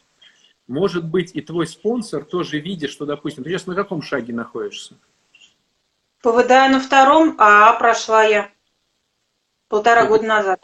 [0.67, 4.95] Может быть, и твой спонсор тоже видит, что, допустим, ты сейчас на каком шаге находишься?
[6.21, 8.51] ПВД на втором, а прошла я
[9.69, 10.62] полтора года назад.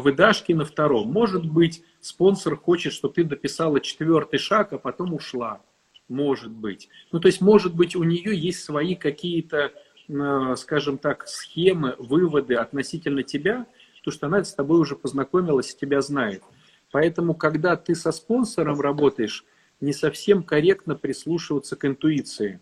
[0.00, 1.12] Выдашке на втором.
[1.12, 5.60] Может быть, спонсор хочет, чтобы ты дописала четвертый шаг, а потом ушла.
[6.08, 6.88] Может быть.
[7.12, 9.72] Ну, то есть, может быть, у нее есть свои какие-то,
[10.08, 13.66] э, скажем так, схемы, выводы относительно тебя,
[13.98, 16.42] потому что она с тобой уже познакомилась и тебя знает.
[16.90, 19.44] Поэтому, когда ты со спонсором работаешь,
[19.80, 22.60] не совсем корректно прислушиваться к интуиции.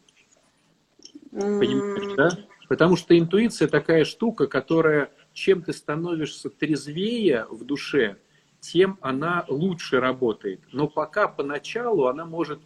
[1.31, 2.31] Понимаешь, да?
[2.69, 8.17] Потому что интуиция такая штука, которая, чем ты становишься трезвее в душе,
[8.61, 10.61] тем она лучше работает.
[10.73, 12.61] Но пока поначалу она может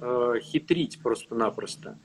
[0.00, 1.98] э, хитрить просто-напросто.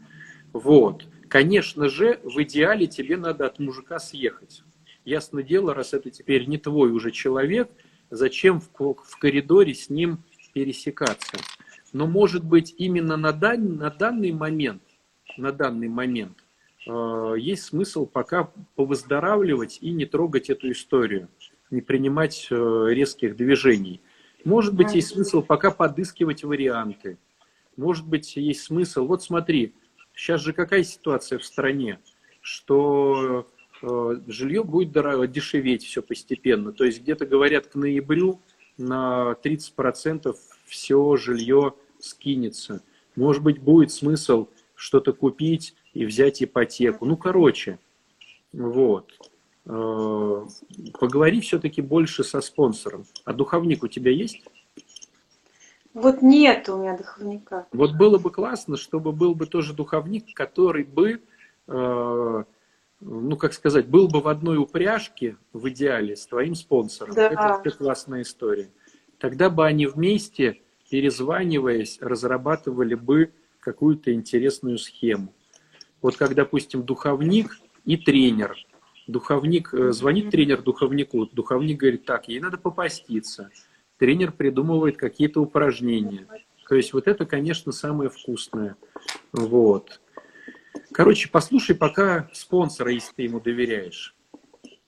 [0.53, 1.05] Вот.
[1.27, 4.63] Конечно же, в идеале тебе надо от мужика съехать.
[5.03, 7.69] Ясно дело, раз это теперь не твой уже человек,
[8.09, 10.23] зачем в, в коридоре с ним
[10.53, 11.37] пересекаться?
[11.91, 14.83] Но может быть именно на, дан, на данный момент,
[15.37, 16.42] на данный момент
[16.85, 21.29] есть смысл пока повыздоравливать и не трогать эту историю
[21.73, 23.99] не принимать э, резких движений.
[24.45, 27.17] Может быть, есть смысл пока подыскивать варианты.
[27.75, 29.07] Может быть, есть смысл...
[29.07, 29.73] Вот смотри,
[30.13, 31.99] сейчас же какая ситуация в стране,
[32.41, 33.47] что
[33.81, 34.91] э, жилье будет
[35.31, 36.71] дешеветь все постепенно.
[36.71, 38.39] То есть где-то говорят к ноябрю
[38.77, 42.83] на 30% все жилье скинется.
[43.15, 47.05] Может быть, будет смысл что-то купить и взять ипотеку.
[47.05, 47.79] Ну, короче,
[48.51, 49.11] вот.
[49.65, 50.45] Э,
[50.99, 53.05] поговори все-таки больше со спонсором.
[53.25, 54.43] А духовник у тебя есть?
[55.93, 57.67] Вот нет у меня духовника.
[57.71, 61.21] Вот было бы классно, чтобы был бы тоже духовник, который бы,
[61.67, 62.43] э,
[62.99, 67.13] ну как сказать, был бы в одной упряжке в идеале с твоим спонсором.
[67.13, 67.27] Да.
[67.27, 68.69] Это, это классная история.
[69.19, 75.31] Тогда бы они вместе, перезваниваясь, разрабатывали бы какую-то интересную схему.
[76.03, 78.55] Вот как, допустим, духовник и тренер–
[79.07, 83.49] Духовник, э, звонит тренер духовнику, духовник говорит, так, ей надо попаститься.
[83.97, 86.25] Тренер придумывает какие-то упражнения.
[86.69, 88.77] То есть вот это, конечно, самое вкусное.
[89.33, 89.99] Вот.
[90.93, 94.15] Короче, послушай пока спонсора, если ты ему доверяешь.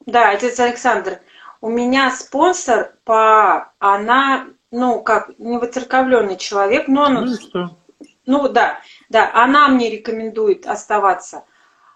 [0.06, 1.20] Да, отец Александр,
[1.60, 3.74] у меня спонсор по...
[3.80, 5.60] Она, ну, как, не
[6.38, 7.14] человек, но он...
[7.26, 7.78] Ну что?
[8.26, 11.46] Ну, да, да, она мне рекомендует оставаться.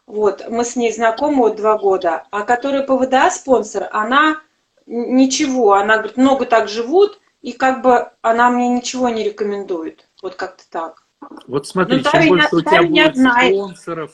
[0.05, 2.25] Вот, мы с ней знакомы вот два года.
[2.31, 4.41] А которая по ВДА спонсор, она
[4.85, 10.07] ничего, она говорит, много так живут, и как бы она мне ничего не рекомендует.
[10.21, 11.03] Вот как-то так.
[11.47, 13.41] Вот смотри, Ну, чем больше у тебя будет одна.
[13.41, 14.11] спонсоров,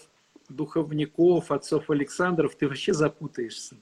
[0.50, 3.78] духовников, отцов Александров, ты вообще запутаешься.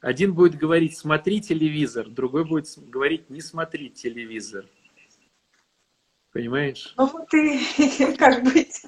[0.00, 4.66] Один будет говорить «смотри телевизор», другой будет говорить «не смотри телевизор».
[6.32, 6.94] Понимаешь?
[6.96, 7.60] Ну вот и
[8.18, 8.82] как быть?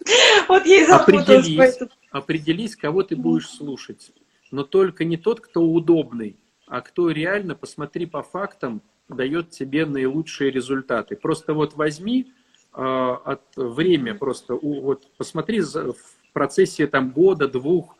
[0.49, 1.47] Вот и запуталась.
[1.47, 1.79] Определись,
[2.11, 4.13] определись, кого ты будешь слушать.
[4.51, 10.51] Но только не тот, кто удобный, а кто реально, посмотри по фактам, дает тебе наилучшие
[10.51, 11.17] результаты.
[11.17, 12.33] Просто вот возьми
[12.73, 17.97] э, от время просто, у- вот посмотри за- в процессе там года, двух,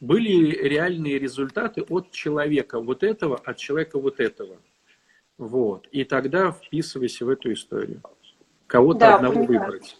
[0.00, 4.56] были реальные результаты от человека вот этого, от человека вот этого.
[5.36, 5.88] Вот.
[5.90, 8.00] И тогда вписывайся в эту историю.
[8.74, 9.60] Кого-то Да, одного понимаю.
[9.70, 9.96] выбрать.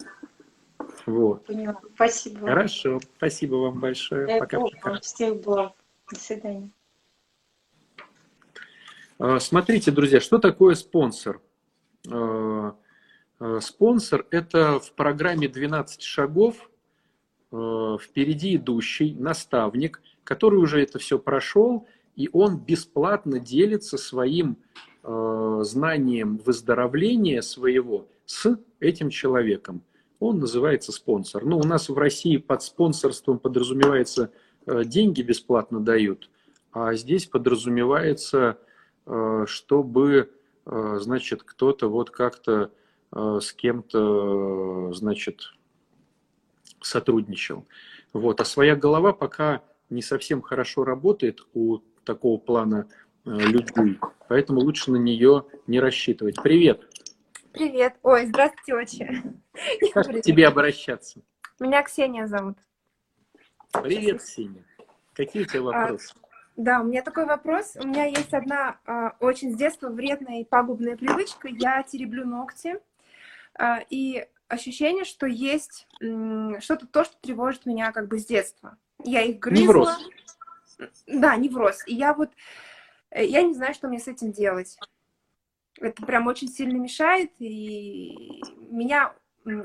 [1.07, 1.47] Вот.
[1.47, 1.81] Поняла.
[1.95, 2.41] Спасибо.
[2.41, 4.27] Хорошо, спасибо вам большое.
[4.27, 4.91] Дай Пока, Бог пока.
[4.91, 5.75] вам всех благ.
[6.11, 6.71] До свидания.
[9.21, 11.41] А, Смотрите, друзья, что такое спонсор?
[12.11, 12.75] А,
[13.39, 16.69] а, Спонсор– это в программе 12 шагов
[17.53, 24.57] впереди идущий наставник, который уже это все прошел, и он бесплатно делится своим
[25.05, 29.83] знанием выздоровления своего с этим человеком.
[30.21, 31.45] Он называется спонсор.
[31.45, 34.31] Ну, у нас в России под спонсорством подразумевается
[34.67, 36.31] э, деньги бесплатно дают,
[36.73, 38.59] а здесь подразумевается,
[39.07, 40.31] э, чтобы,
[40.65, 42.71] э, значит, кто-то вот как-то
[43.17, 45.55] с кем-то, значит,
[46.81, 47.65] сотрудничал.
[48.13, 48.41] Вот.
[48.41, 52.89] А своя голова пока не совсем хорошо работает у такого плана
[53.25, 56.43] людей, поэтому лучше на нее не рассчитывать.
[56.43, 56.89] Привет!
[57.55, 57.95] Привет.
[58.03, 59.23] Ой, здравствуйте, отче.
[59.93, 61.21] Как к тебе обращаться?
[61.61, 62.59] Меня Ксения зовут.
[63.71, 64.65] Привет, Ксения.
[65.13, 66.15] Какие у тебя вопросы?
[66.57, 67.77] Да, у меня такой вопрос.
[67.77, 71.47] У меня есть одна а, очень с детства вредная и пагубная привычка.
[71.47, 72.81] Я тереблю ногти.
[73.55, 75.87] А, и ощущение, что есть
[76.59, 78.79] что-то то, что тревожит меня как бы с детства.
[79.05, 79.63] Я их грызла.
[79.63, 80.11] Невроз.
[81.07, 81.85] Да, невроз.
[81.87, 82.31] И я вот,
[83.11, 84.77] э, я не знаю, что мне с этим делать.
[85.81, 89.13] Это прям очень сильно мешает, и меня,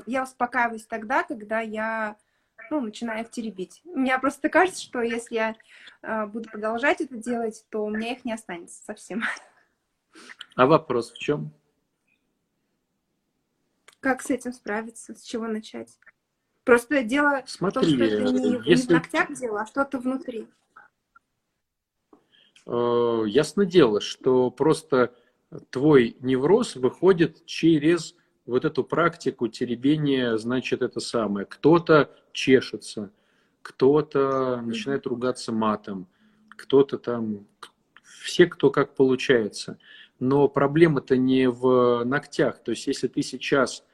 [0.06, 2.16] я успокаиваюсь тогда, когда я,
[2.70, 3.80] ну, начинаю их теребить.
[3.84, 5.56] Мне просто кажется, что если я
[6.02, 9.22] э, буду продолжать это делать, то у меня их не останется совсем.
[10.56, 11.52] А вопрос в чем?
[14.00, 16.00] Как с этим справиться, с чего начать?
[16.64, 19.98] Просто дело в том, Смотри, что это не, не в если ногтях дело, а что-то
[19.98, 20.48] внутри.
[22.66, 25.14] Э, Ясно дело, что просто
[25.70, 28.14] твой невроз выходит через
[28.46, 31.46] вот эту практику теребения, значит, это самое.
[31.46, 33.12] Кто-то чешется,
[33.62, 36.08] кто-то начинает ругаться матом,
[36.50, 37.46] кто-то там,
[38.02, 39.78] все, кто как получается.
[40.18, 42.62] Но проблема-то не в ногтях.
[42.62, 43.84] То есть, если ты сейчас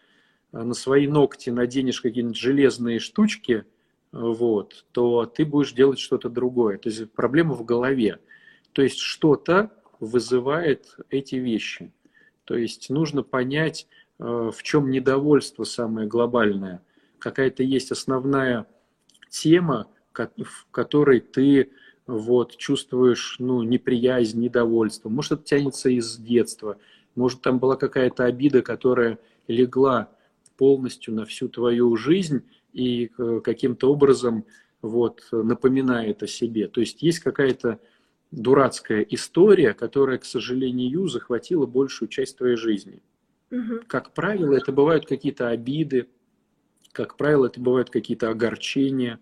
[0.53, 3.64] э, на свои ногти наденешь какие-нибудь железные штучки,
[4.11, 6.79] вот, то ты будешь делать что-то другое.
[6.79, 8.19] То есть проблема в голове.
[8.73, 11.92] То есть что-то вызывает эти вещи.
[12.44, 13.87] То есть нужно понять,
[14.18, 16.82] э, в чем недовольство самое глобальное.
[17.18, 18.66] Какая-то есть основная
[19.30, 21.70] тема, в которой ты
[22.06, 25.09] вот, чувствуешь ну, неприязнь, недовольство.
[25.09, 26.78] Может, это тянется из детства.
[27.14, 30.09] Может, там была какая-то обида, которая легла
[30.56, 34.44] полностью на всю твою жизнь и э, каким-то образом
[34.82, 36.68] вот, напоминает о себе.
[36.68, 37.80] То есть есть какая-то
[38.31, 43.03] дурацкая история, которая, к сожалению, захватила большую часть твоей жизни.
[43.51, 43.83] Мгм.
[43.87, 46.09] Как правило, это бывают какие-то обиды,
[46.93, 49.20] как правило, это бывают какие-то огорчения,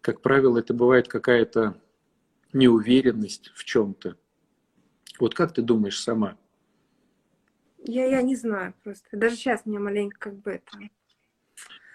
[0.00, 1.80] как правило, это бывает какая-то
[2.52, 4.16] неуверенность в чем-то.
[5.18, 6.36] Вот как ты думаешь сама?
[7.84, 9.06] Я, я не знаю просто.
[9.12, 10.78] Даже сейчас мне маленько как бы это...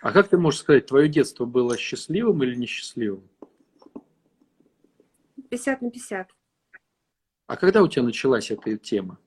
[0.01, 3.27] А как ты можешь сказать, твое детство было счастливым или несчастливым?
[5.51, 6.29] 50 на 50.
[7.47, 9.19] А когда у тебя началась эта тема?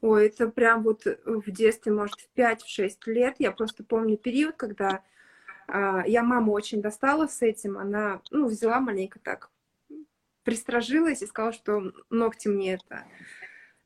[0.00, 3.36] Ой, это прям вот в детстве, может, в 5-6 лет.
[3.38, 5.02] Я просто помню период, когда
[5.66, 7.76] а, я маму очень достала с этим.
[7.76, 9.50] Она, ну, взяла маленько так,
[10.44, 13.04] пристражилась и сказала, что ногти мне это...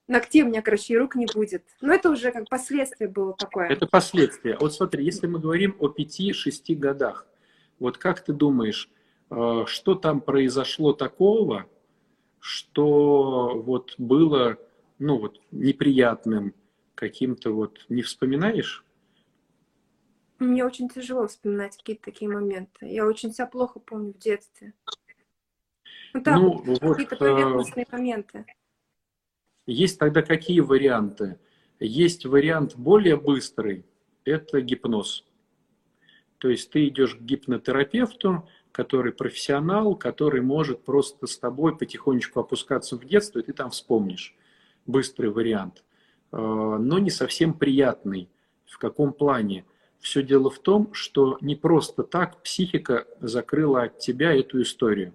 [0.08, 1.64] Ногтей у меня, короче, и рук не будет.
[1.80, 3.68] Но это уже как последствие было такое.
[3.68, 4.58] Это последствия.
[4.60, 7.26] Вот смотри, если мы говорим о 5-6 годах,
[7.78, 9.01] вот как ты думаешь, э,
[9.66, 11.66] что там произошло такого,
[12.40, 14.58] что вот было,
[14.98, 16.54] ну вот, неприятным
[16.94, 18.84] каким-то вот, не вспоминаешь?
[20.38, 22.86] Мне очень тяжело вспоминать какие-то такие моменты.
[22.86, 24.74] Я очень себя плохо помню в детстве.
[26.14, 28.46] Ну, так, Ну, вот, какие-то э, поверхностные моменты.
[29.66, 31.38] Есть тогда какие варианты?
[31.78, 33.86] Есть вариант более быстрый,
[34.24, 35.24] это гипноз.
[36.38, 42.96] То есть ты идешь к гипнотерапевту, который профессионал, который может просто с тобой потихонечку опускаться
[42.96, 44.34] в детство, и ты там вспомнишь.
[44.86, 45.84] Быстрый вариант.
[46.32, 46.36] Э,
[46.80, 48.28] Но не совсем приятный.
[48.66, 49.66] В каком плане?
[50.00, 55.14] Все дело в том, что не просто так психика закрыла от тебя эту историю.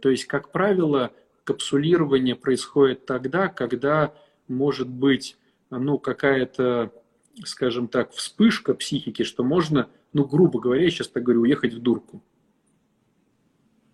[0.00, 1.12] То есть, как правило,
[1.44, 4.14] капсулирование происходит тогда, когда
[4.48, 5.36] может быть
[5.70, 6.92] ну, какая-то,
[7.44, 11.80] скажем так, вспышка психики, что можно, ну, грубо говоря, я сейчас так говорю, уехать в
[11.80, 12.22] дурку.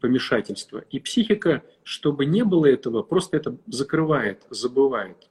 [0.01, 0.78] Помешательство.
[0.90, 5.30] И психика, чтобы не было этого, просто это закрывает, забывает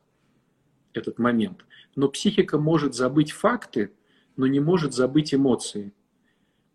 [0.93, 1.65] этот момент.
[1.95, 3.93] Но психика может забыть факты,
[4.37, 5.93] но не может забыть эмоции.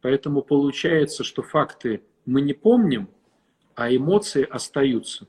[0.02, 3.08] Поэтому получается, что факты мы не помним,
[3.74, 5.26] а эмоции остаются.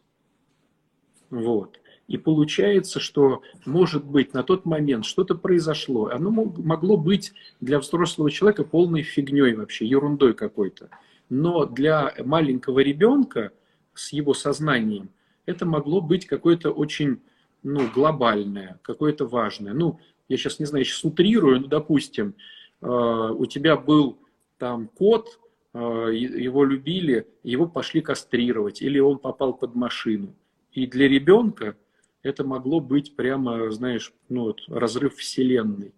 [1.29, 1.79] Вот.
[2.07, 6.07] И получается, что, может быть, на тот момент что-то произошло.
[6.07, 10.89] Оно могло быть для взрослого человека полной фигней вообще, ерундой какой-то.
[11.29, 13.51] Но для маленького ребенка
[13.93, 15.09] с его сознанием
[15.45, 17.19] это могло быть какое-то очень
[17.63, 19.73] ну, глобальное, какое-то важное.
[19.73, 19.99] Ну,
[20.29, 22.35] я сейчас не знаю, сейчас утрирую, но, допустим,
[22.81, 24.17] э, у тебя был
[24.57, 25.39] там кот,
[25.73, 30.33] э, его любили, его пошли кастрировать, или он попал под машину.
[30.71, 31.75] И для ребенка
[32.23, 35.93] это могло быть прямо, знаешь, ну, вот, разрыв вселенной.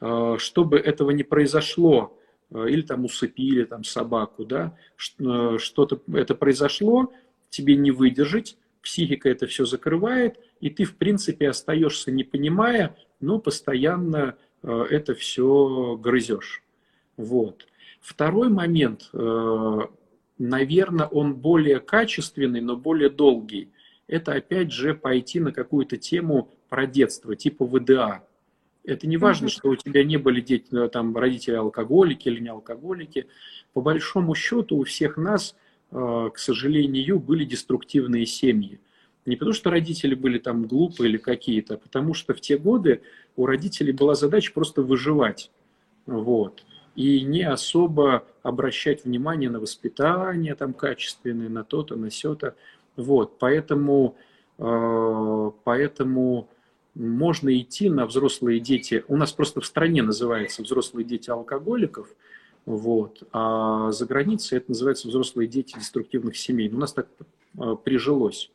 [0.00, 2.18] Э, чтобы этого не произошло,
[2.50, 7.12] или там усыпили там собаку, да, что-то это произошло,
[7.48, 13.40] тебе не выдержать, психика это все закрывает, и ты, в принципе, остаешься не понимая, но
[13.40, 16.62] постоянно это все грызешь.
[17.16, 17.66] Вот.
[18.00, 19.10] Второй момент,
[20.38, 23.70] наверное, он более качественный, но более долгий.
[24.06, 28.24] Это опять же пойти на какую-то тему про детство, типа ВДА.
[28.84, 33.28] Это не важно, что у тебя не были дети, там, родители алкоголики или не алкоголики.
[33.72, 35.56] По большому счету у всех нас,
[35.90, 38.78] к сожалению, были деструктивные семьи.
[39.24, 43.00] Не потому, что родители были там глупые или какие-то, а потому что в те годы
[43.36, 45.50] у родителей была задача просто выживать.
[46.04, 46.62] Вот.
[46.94, 52.54] И не особо обращать внимание на воспитание там качественное, на то-то, на сё-то.
[52.96, 53.38] Вот.
[53.38, 54.16] Поэтому,
[54.58, 56.48] э, поэтому
[56.94, 59.04] можно идти на взрослые дети.
[59.08, 62.08] У нас просто в стране называется взрослые дети алкоголиков.
[62.66, 63.22] Вот.
[63.32, 66.70] А за границей это называется взрослые дети деструктивных семей.
[66.70, 67.08] У нас так
[67.58, 68.50] э, прижилось.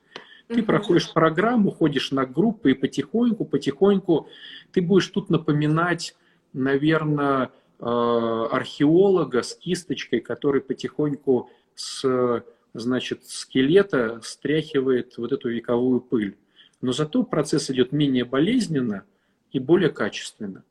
[0.47, 4.27] Ты проходишь программу, ходишь на группы, и потихоньку, потихоньку
[4.71, 6.15] ты будешь тут напоминать,
[6.53, 16.37] наверное, археолога с кисточкой, который потихоньку с значит, скелета стряхивает вот эту вековую пыль.
[16.81, 19.03] Но зато процесс идет менее болезненно
[19.51, 20.63] и более качественно.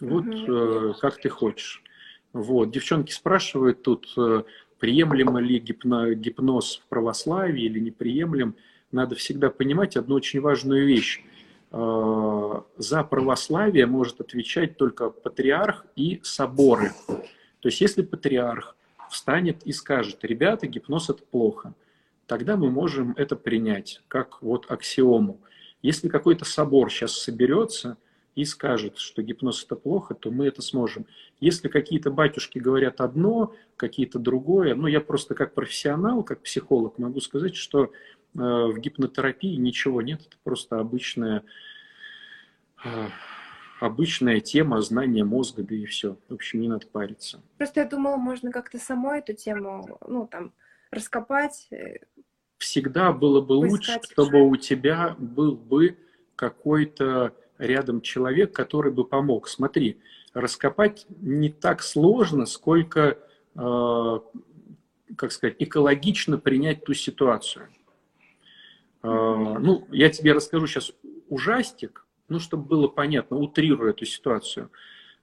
[0.00, 0.94] Вот угу.
[1.00, 1.82] как ты хочешь.
[2.32, 2.70] Вот.
[2.70, 4.42] Девчонки спрашивают тут, э,
[4.78, 8.54] приемлемо ли гипно, гипноз в православии или неприемлем
[8.92, 11.22] надо всегда понимать одну очень важную вещь.
[11.72, 16.92] Э, за православие может отвечать только патриарх и соборы.
[17.06, 18.76] То есть если патриарх
[19.10, 21.74] встанет и скажет, ребята, гипноз это плохо,
[22.26, 25.40] тогда мы можем это принять как вот аксиому.
[25.82, 27.96] Если какой-то собор сейчас соберется
[28.34, 31.06] и скажет, что гипноз это плохо, то мы это сможем.
[31.40, 37.20] Если какие-то батюшки говорят одно, какие-то другое, ну я просто как профессионал, как психолог могу
[37.20, 37.92] сказать, что
[38.34, 41.42] Э, в гипнотерапии ничего нет, это просто обычная,
[42.84, 43.08] э,
[43.80, 46.16] обычная тема знания мозга, да и все.
[46.28, 47.42] В общем, не надо париться.
[47.56, 50.52] Просто я думала, можно как-то самой эту тему, ну, там,
[50.90, 51.68] раскопать.
[51.70, 51.98] Э,
[52.58, 55.96] Всегда было бы лучше, чтобы у тебя был бы
[56.34, 59.48] какой-то рядом человек, который бы помог.
[59.48, 60.00] Смотри,
[60.34, 63.18] раскопать не так сложно, сколько,
[63.54, 64.20] э,
[65.16, 67.68] как сказать, экологично принять ту ситуацию.
[69.02, 70.92] А, ну, я тебе расскажу сейчас
[71.28, 74.70] ужастик, ну, чтобы было понятно, утрирую эту ситуацию.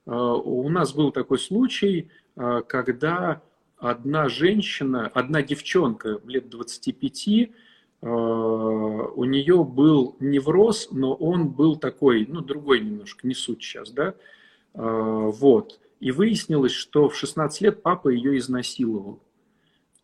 [0.06, 3.42] А, у нас был такой случай, а, когда
[3.78, 12.26] одна женщина, одна девчонка лет 25, э, у нее был невроз, но он был такой,
[12.28, 15.80] ну, другой немножко, не суть сейчас, да, э, вот.
[16.00, 19.20] И выяснилось, что в 16 лет папа ее изнасиловал.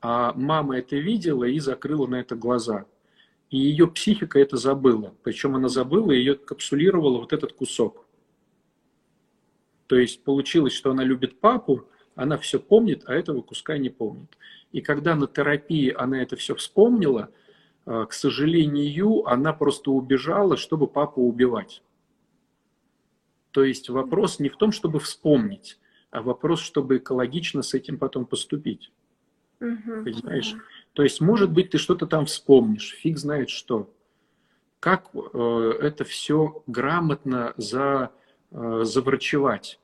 [0.01, 2.85] А мама это видела и закрыла на это глаза.
[3.51, 5.13] И ее психика это забыла.
[5.23, 8.07] Причем она забыла, ее капсулировала вот этот кусок.
[9.87, 11.85] То есть получилось, что она любит папу,
[12.15, 14.37] она все помнит, а этого куска не помнит.
[14.71, 17.29] И когда на терапии она это все вспомнила,
[17.85, 21.83] э, к сожалению, она просто убежала, чтобы папу убивать.
[23.51, 25.77] То есть вопрос не в том, чтобы вспомнить,
[26.09, 28.93] а вопрос, чтобы экологично с этим потом поступить.
[29.59, 30.55] Угу, Понимаешь?
[30.93, 33.93] То есть, может быть, ты что-то там вспомнишь, фиг знает что.
[34.79, 38.11] Как э, это все грамотно за,
[38.51, 39.79] э, заврачевать?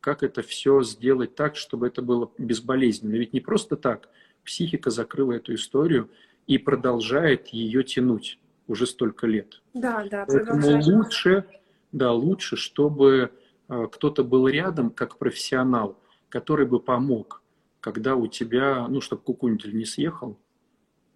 [0.00, 3.14] Как это все сделать так, чтобы это было безболезненно?
[3.14, 4.08] Ведь не просто так.
[4.44, 6.10] Психика закрыла эту историю
[6.46, 9.62] и продолжает ее тянуть уже столько лет.
[9.72, 10.24] Да, да.
[10.26, 11.44] Поэтому лучше,
[11.92, 13.30] да, лучше, чтобы
[13.68, 15.98] э, кто-то был рядом, как профессионал,
[16.28, 17.42] который бы помог
[17.80, 20.38] когда у тебя, ну, чтобы кукундель не съехал.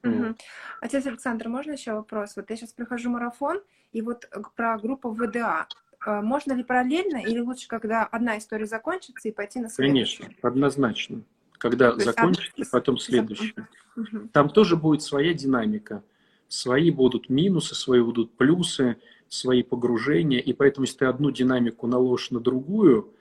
[0.04, 0.34] Угу.
[0.80, 2.34] Отец Александр, можно еще вопрос?
[2.36, 3.60] Вот я сейчас прохожу марафон,
[3.92, 5.68] и вот про группу ВДА.
[6.04, 10.26] А, можно ли параллельно или лучше, когда одна история закончится, и пойти на следующую?
[10.26, 11.22] Конечно, однозначно.
[11.58, 13.68] Когда То закончится, есть, потом следующая.
[13.96, 14.28] Угу.
[14.32, 16.02] Там тоже будет своя динамика.
[16.48, 18.96] Свои будут минусы, свои будут плюсы,
[19.28, 20.40] свои погружения.
[20.40, 23.14] И поэтому, если ты одну динамику наложишь на другую,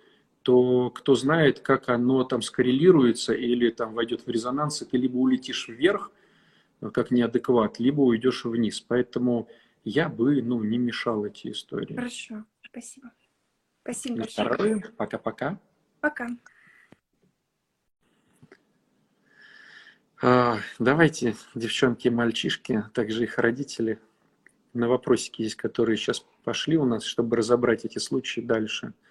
[0.44, 5.18] то кто знает, как оно там скоррелируется или там войдет в резонанс, и ты либо
[5.18, 6.12] улетишь вверх,
[6.82, 8.82] э, как неадекват, либо уйдешь вниз.
[8.82, 9.48] Поэтому
[9.84, 11.96] я бы ну, не мешал эти истории.
[11.96, 13.12] Хорошо, спасибо.
[13.84, 14.84] Спасибо большое.
[14.98, 15.60] Пока-пока.
[16.00, 16.28] Пока.
[20.24, 24.00] А, давайте, девчонки и мальчишки, а также их родители,
[24.74, 28.94] на вопросики есть, которые сейчас пошли у нас, чтобы разобрать эти случаи дальше–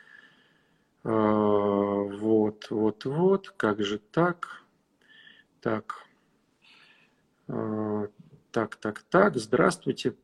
[1.03, 4.63] вот, вот, вот, как же так?
[5.61, 6.07] Так,
[7.49, 8.09] а,
[8.51, 10.15] так, так, так, здравствуйте.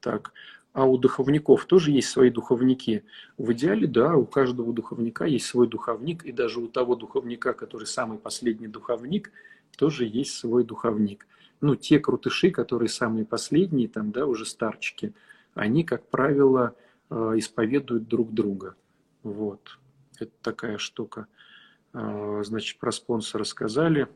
[0.00, 0.32] Так,
[0.72, 3.04] а у духовников тоже есть свои духовники?
[3.38, 7.86] В идеале, да, у каждого духовника есть свой духовник, и даже у того духовника, который
[7.86, 9.32] самый последний духовник,
[9.76, 11.26] тоже есть свой духовник.
[11.60, 15.14] Ну, те крутыши, которые самые последние, там, да, уже старчики,
[15.54, 16.74] они, как правило,
[17.08, 18.74] а, исповедуют друг друга.
[19.22, 19.78] Вот.
[20.18, 21.26] Это такая штука.
[21.92, 24.08] А, значит, про спонсора сказали.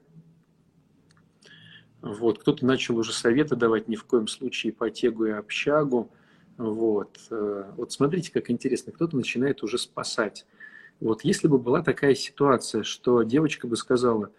[2.02, 6.10] Вот, кто-то начал уже советы давать, ни в коем случае ипотеку и общагу.
[6.56, 10.46] Вот, э, вот смотрите, как интересно, кто-то начинает уже спасать.
[10.98, 14.30] Вот, если бы была такая ситуация, что девочка бы сказала,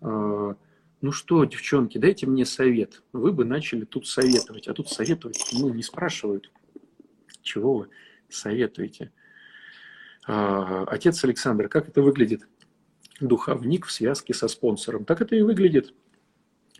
[0.00, 0.56] «А,
[1.02, 3.02] ну что, девчонки, дайте мне совет.
[3.12, 6.50] Вы бы начали тут советовать, а тут советовать, ну, не спрашивают.
[7.42, 7.88] Чего вы
[8.30, 9.12] советуете?
[10.26, 12.46] А, отец Александр, как это выглядит?
[13.20, 15.04] Духовник в связке со спонсором.
[15.04, 15.94] Так это и выглядит.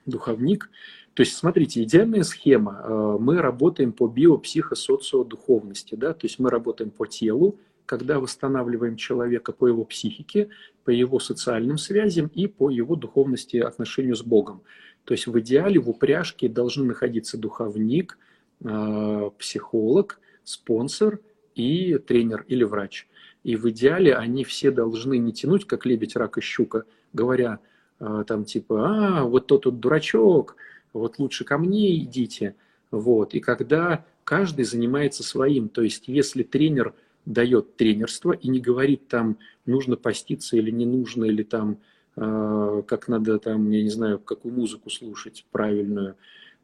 [0.05, 0.71] Духовник.
[1.15, 2.81] То есть, смотрите, идеальная схема.
[2.83, 5.95] А, мы работаем по биопсихосоциодуховности.
[5.95, 6.13] Да?
[6.13, 10.49] То есть мы работаем по телу, когда восстанавливаем человека по его психике,
[10.85, 14.63] по его социальным связям и по его духовности отношению с Богом.
[15.05, 18.19] То есть в идеале в упряжке должны находиться духовник,
[18.65, 21.21] а, психолог, спонсор
[21.55, 23.07] и тренер или врач.
[23.47, 26.83] И в идеале они все должны не тянуть, как лебедь, рак и щука,
[27.13, 27.61] говоря
[28.01, 30.57] э, там типа, а, вот тот вот дурачок,
[30.93, 32.57] вот лучше ко мне идите.
[32.91, 33.35] Вот.
[33.35, 36.93] И когда каждый занимается своим, то есть если тренер
[37.25, 41.79] дает тренерство и не говорит там, нужно поститься или не нужно, или там,
[42.17, 46.17] э, как надо там, я не знаю, какую музыку слушать правильную,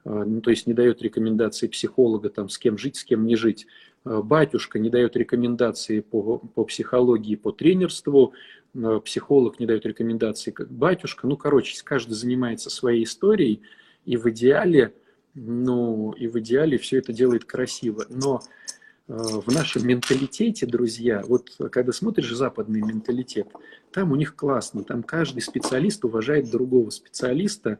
[0.04, 3.36] э, ну, то есть не дает рекомендации психолога, там, с кем жить, с кем не
[3.36, 3.68] жить,
[4.04, 8.32] батюшка не дает рекомендации по, по психологии, по тренерству,
[8.74, 11.26] э, психолог не дает рекомендации как батюшка.
[11.26, 13.62] Ну, короче, каждый занимается своей историей,
[14.04, 14.94] и в идеале,
[15.34, 18.06] ну, и в идеале все это делает красиво.
[18.08, 23.48] Но Э, в нашем менталитете, друзья, вот когда смотришь западный менталитет,
[23.92, 27.78] там у них классно, там каждый специалист уважает другого специалиста,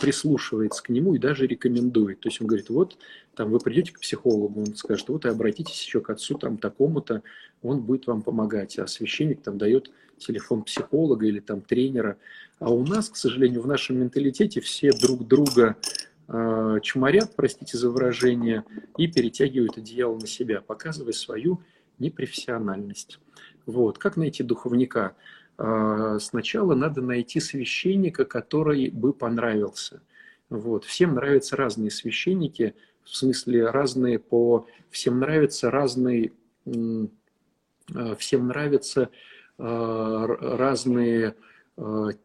[0.00, 2.20] прислушивается к нему и даже рекомендует.
[2.20, 2.96] То есть он говорит, вот
[3.34, 7.22] там вы придете к психологу, он скажет, вот и обратитесь еще к отцу там такому-то,
[7.62, 12.16] он будет вам помогать, а священник там дает телефон психолога или там тренера.
[12.58, 17.90] А у нас, к сожалению, в нашем менталитете все друг друга Э, чморят, простите за
[17.90, 18.64] выражение,
[18.96, 21.62] и перетягивают одеяло на себя, показывая свою
[21.98, 23.20] непрофессиональность.
[23.66, 23.98] Вот.
[23.98, 25.16] Как найти духовника?
[25.56, 30.02] А, сначала надо найти священника, который бы понравился.
[30.50, 30.84] Вот.
[30.84, 34.66] Всем нравятся разные священники, в смысле разные по...
[34.90, 36.32] Всем нравятся разные...
[36.66, 39.10] А, всем нравятся
[39.56, 41.36] разные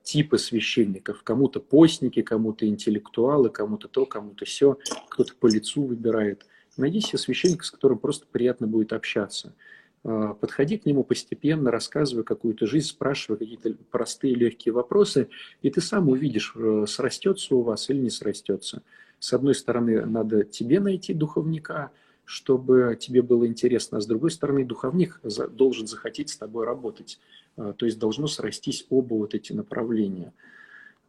[0.04, 1.24] типы священников.
[1.24, 4.78] Кому-то постники, кому-то интеллектуалы, кому-то то, кому-то все,
[5.10, 6.46] кто-то по лицу выбирает.
[6.78, 9.56] Найди себе священника, с которым просто приятно будет общаться.
[10.04, 15.30] А, подходи к нему постепенно, рассказывай какую-то жизнь, спрашивай какие-то простые легкие вопросы,
[15.62, 18.82] и ты сам увидишь, э, срастется у вас или не срастется.
[19.20, 21.92] С одной стороны, надо тебе найти духовника,
[22.24, 25.20] чтобы тебе было интересно, а с другой стороны, духовник
[25.52, 27.20] должен захотеть с тобой работать.
[27.60, 30.34] А, то есть должно срастись оба вот эти направления.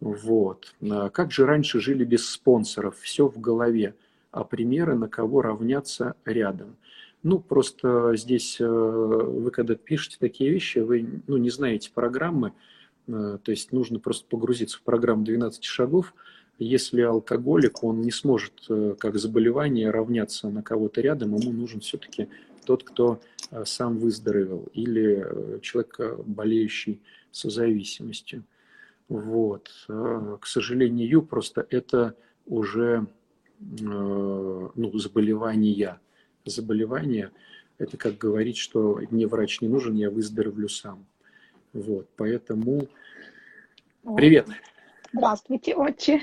[0.01, 0.74] Вот.
[0.82, 2.98] А как же раньше жили без спонсоров?
[3.01, 3.94] Все в голове.
[4.32, 6.76] А примеры, на кого равняться рядом–
[7.22, 12.55] ну, просто здесь э, вы, когда пишете такие вещи, вы ну, не знаете программы,
[13.09, 16.14] э, то есть нужно просто погрузиться в программу 12 шагов.
[16.59, 22.28] Если алкоголик, он не сможет э, как заболевание равняться на кого-то рядом, ему нужен все-таки
[22.70, 23.20] тот, кто
[23.64, 27.00] сам выздоровел, или человек, болеющий
[27.32, 28.44] созависимостью.
[29.08, 29.68] Вот.
[29.88, 32.14] К сожалению, просто это
[32.46, 33.08] уже
[33.58, 35.98] ну, заболевание
[36.44, 37.32] заболевания,
[37.78, 41.04] это как говорить, что мне врач не нужен, я выздоровлю сам.
[41.72, 42.86] Вот, поэтому...
[44.16, 44.46] Привет.
[45.12, 46.20] Здравствуйте, отче.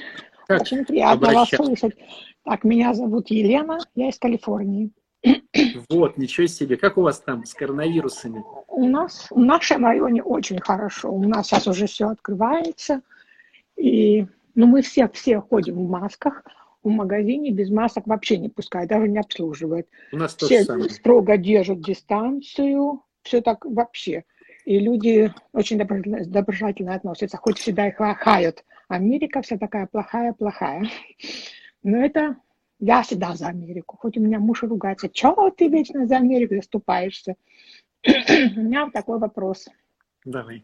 [0.48, 1.98] Как Очень приятно вас слышать.
[2.44, 4.92] Так, меня зовут Елена, я из Калифорнии.
[5.90, 6.78] Вот, ничего себе.
[6.78, 8.44] Как у вас там с коронавирусами?
[8.68, 11.12] У нас в нашем районе очень хорошо.
[11.12, 13.02] У нас сейчас уже все открывается.
[13.76, 16.44] И ну, мы все, все ходим в масках
[16.88, 19.88] в магазине без масок вообще не пускают, даже не обслуживают.
[20.12, 24.24] У нас все строго держат дистанцию, все так вообще.
[24.66, 28.64] И люди очень доброжелательно, относятся, хоть всегда их лохают.
[28.88, 30.90] Америка вся такая плохая-плохая.
[31.84, 32.38] Но это
[32.80, 33.98] я всегда за Америку.
[33.98, 37.36] Хоть у меня муж ругается, чего ты вечно за Америку заступаешься?
[38.06, 39.68] у меня такой вопрос.
[40.26, 40.64] Давай.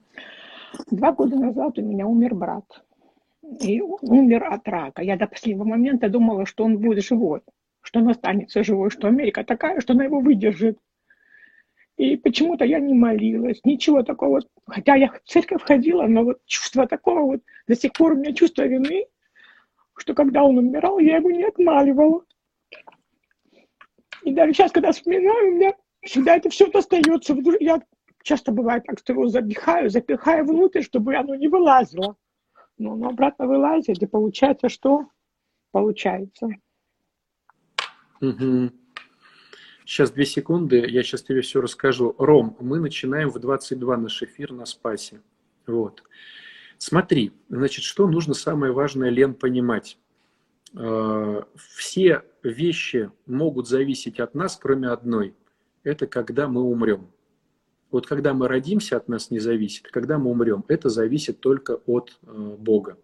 [0.91, 2.83] Два года назад у меня умер брат
[3.61, 5.01] и умер от рака.
[5.01, 7.41] Я до последнего момента думала, что он будет живой,
[7.81, 10.79] что он останется живой, что Америка такая, что она его выдержит.
[11.97, 14.41] И почему-то я не молилась, ничего такого.
[14.65, 18.33] Хотя я в церковь ходила, но вот чувство такого вот, до сих пор у меня
[18.33, 19.05] чувство вины,
[20.03, 22.25] что когда он умирал, я его не отмаливала.
[24.23, 27.33] И даже сейчас, когда вспоминаю, у меня всегда это все достается.
[27.61, 27.81] Я
[28.21, 32.17] часто бывает так, что его запихаю, запихаю внутрь, чтобы оно не вылазило.
[32.77, 35.05] Но обратно вылазит, и получается, что
[35.71, 36.49] получается.
[38.19, 38.71] Угу.
[39.85, 42.13] Сейчас две секунды, я сейчас тебе все расскажу.
[42.17, 45.21] Ром, мы начинаем в 22 наш эфир на Спасе.
[45.65, 46.03] Вот.
[46.83, 49.97] Смотри, значит, что нужно самое важное, Лен, понимать.
[50.77, 55.33] Э, все вещи могут зависеть от нас, кроме одной.
[55.83, 57.07] Это когда мы умрем.
[57.89, 59.87] Вот когда мы родимся, от нас не зависит.
[59.91, 62.97] Когда мы умрем, это зависит только от э, Бога.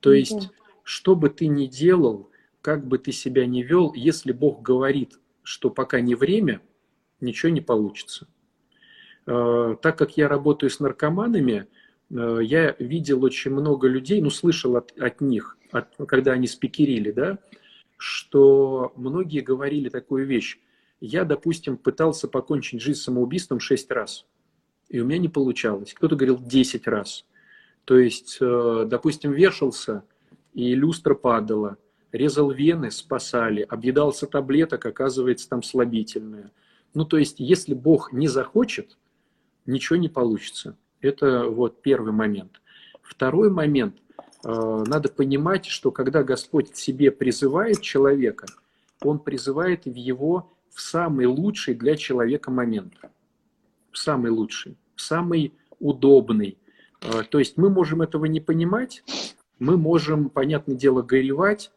[0.00, 0.50] То есть,
[0.82, 2.28] что бы ты ни делал,
[2.60, 6.60] как бы ты себя ни вел, если Бог говорит, что пока не время,
[7.18, 8.28] ничего не получится.
[9.24, 11.66] Э, так как я работаю с наркоманами,
[12.12, 17.38] я видел очень много людей, ну, слышал от, от них, от, когда они спикерили, да,
[17.96, 20.58] что многие говорили такую вещь.
[21.00, 24.26] Я, допустим, пытался покончить жизнь самоубийством шесть раз,
[24.88, 25.94] и у меня не получалось.
[25.94, 27.24] Кто-то говорил десять раз.
[27.84, 30.04] То есть, э, допустим, вешался,
[30.54, 31.78] и люстра падала,
[32.12, 36.52] резал вены, спасали, объедался таблеток, оказывается, там слабительное.
[36.94, 38.98] Ну, то есть, если Бог не захочет,
[39.64, 40.76] ничего не получится.
[41.02, 42.60] Это вот первый момент.
[43.02, 43.96] Второй момент.
[44.44, 48.46] Э, надо понимать, что когда Господь к себе призывает человека,
[49.02, 52.94] Он призывает в его в самый лучший для человека момент.
[53.90, 56.56] В самый лучший, в самый удобный.
[57.02, 59.02] А, то есть мы можем этого не понимать,
[59.58, 61.70] мы можем, понятное дело, горевать,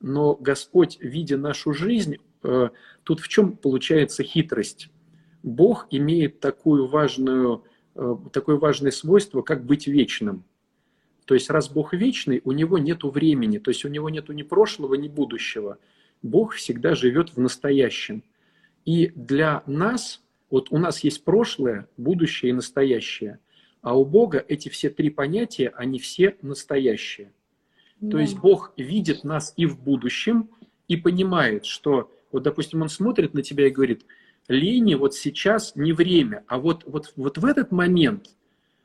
[0.00, 2.70] но Господь, видя нашу жизнь, а,
[3.04, 4.88] тут в чем получается хитрость?
[5.42, 7.62] Бог имеет такую важную,
[7.94, 10.44] такое важное свойство, как быть вечным.
[11.24, 14.42] То есть раз Бог вечный, у него нет времени, то есть у него нет ни
[14.42, 15.78] прошлого, ни будущего.
[16.22, 18.24] Бог всегда живет в настоящем.
[18.84, 23.38] И для нас, вот у нас есть прошлое, будущее и настоящее,
[23.82, 27.32] а у Бога эти все три понятия, они все настоящие.
[28.00, 28.12] Да.
[28.12, 30.50] То есть Бог видит нас и в будущем,
[30.88, 34.04] и понимает, что, вот, допустим, Он смотрит на тебя и говорит,
[34.48, 38.30] лени вот сейчас не время, а вот, вот, вот в этот момент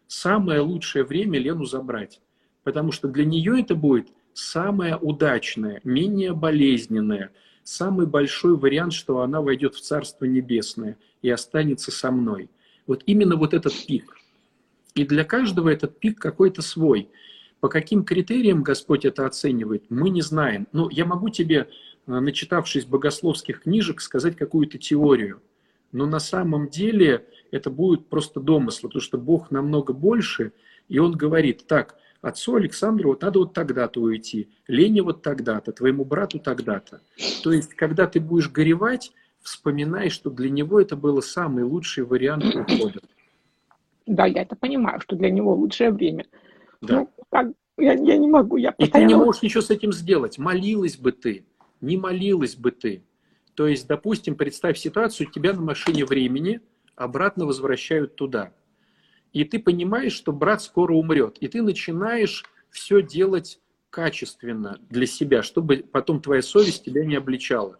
[0.07, 2.21] самое лучшее время Лену забрать.
[2.63, 7.31] Потому что для нее это будет самое удачное, менее болезненное,
[7.63, 12.49] самый большой вариант, что она войдет в Царство Небесное и останется со мной.
[12.87, 14.17] Вот именно вот этот пик.
[14.93, 17.09] И для каждого этот пик какой-то свой.
[17.59, 20.67] По каким критериям Господь это оценивает, мы не знаем.
[20.71, 21.67] Но я могу тебе,
[22.07, 25.41] начитавшись богословских книжек, сказать какую-то теорию.
[25.91, 30.51] Но на самом деле это будет просто домысл, потому что Бог намного больше,
[30.89, 36.05] и Он говорит, так, отцу Александру вот надо вот тогда-то уйти, Лене вот тогда-то, твоему
[36.05, 37.01] брату тогда-то.
[37.43, 42.45] То есть, когда ты будешь горевать, вспоминай, что для него это было самый лучший вариант
[42.55, 42.99] ухода.
[44.05, 46.25] Да, я это понимаю, что для него лучшее время.
[46.81, 46.99] Да.
[46.99, 47.47] Ну, как,
[47.77, 49.05] я, я не могу, я постоянно...
[49.05, 50.37] И ты не можешь ничего с этим сделать.
[50.37, 51.45] Молилась бы ты,
[51.81, 53.03] не молилась бы ты.
[53.55, 56.61] То есть, допустим, представь ситуацию, тебя на машине времени
[56.95, 58.53] обратно возвращают туда.
[59.33, 61.37] И ты понимаешь, что брат скоро умрет.
[61.39, 63.59] И ты начинаешь все делать
[63.89, 67.79] качественно для себя, чтобы потом твоя совесть тебя не обличала.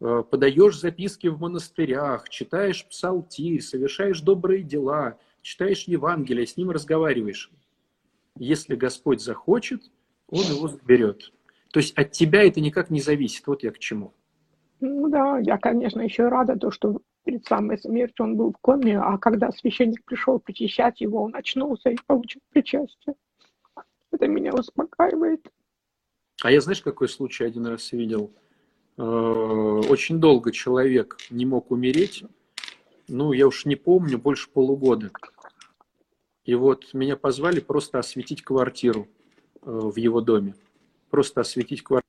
[0.00, 7.50] Э, подаешь записки в монастырях, читаешь псалтирь, совершаешь добрые дела, читаешь Евангелие, с ним разговариваешь.
[8.38, 9.90] Если Господь захочет,
[10.28, 11.32] Он его заберет.
[11.76, 13.46] То есть от тебя это никак не зависит.
[13.46, 14.14] Вот я к чему.
[14.80, 18.98] Ну да, я, конечно, еще рада, то, что перед самой смертью он был в коме,
[18.98, 23.14] а когда священник пришел причащать его, он очнулся и получил причастие.
[24.10, 25.46] Это меня успокаивает.
[26.42, 28.32] А я знаешь, какой случай один раз видел?
[28.96, 32.24] Э, очень долго человек не мог умереть,
[33.06, 35.10] ну, я уж не помню, больше полугода.
[36.46, 39.08] И вот меня позвали просто осветить квартиру
[39.60, 40.54] э, в его доме.
[41.10, 42.06] Просто осветить квартиру.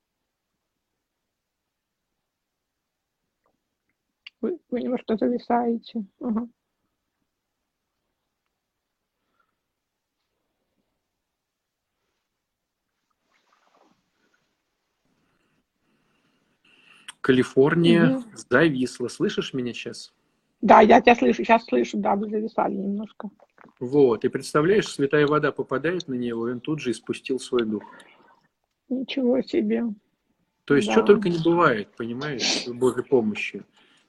[4.40, 6.04] Вы, вы немножко зависаете.
[6.20, 6.48] Ага.
[17.20, 18.24] Калифорния угу.
[18.48, 19.08] зависла.
[19.08, 20.14] Слышишь меня сейчас?
[20.60, 23.30] Да, я тебя слышу, сейчас слышу, да, вы зависали немножко.
[23.80, 27.82] Вот, и представляешь, святая вода попадает на него, и он тут же испустил свой дух.
[28.88, 29.84] Ничего себе.
[30.64, 30.92] То есть, да.
[30.92, 33.64] что только не бывает, понимаешь, Божьей помощью.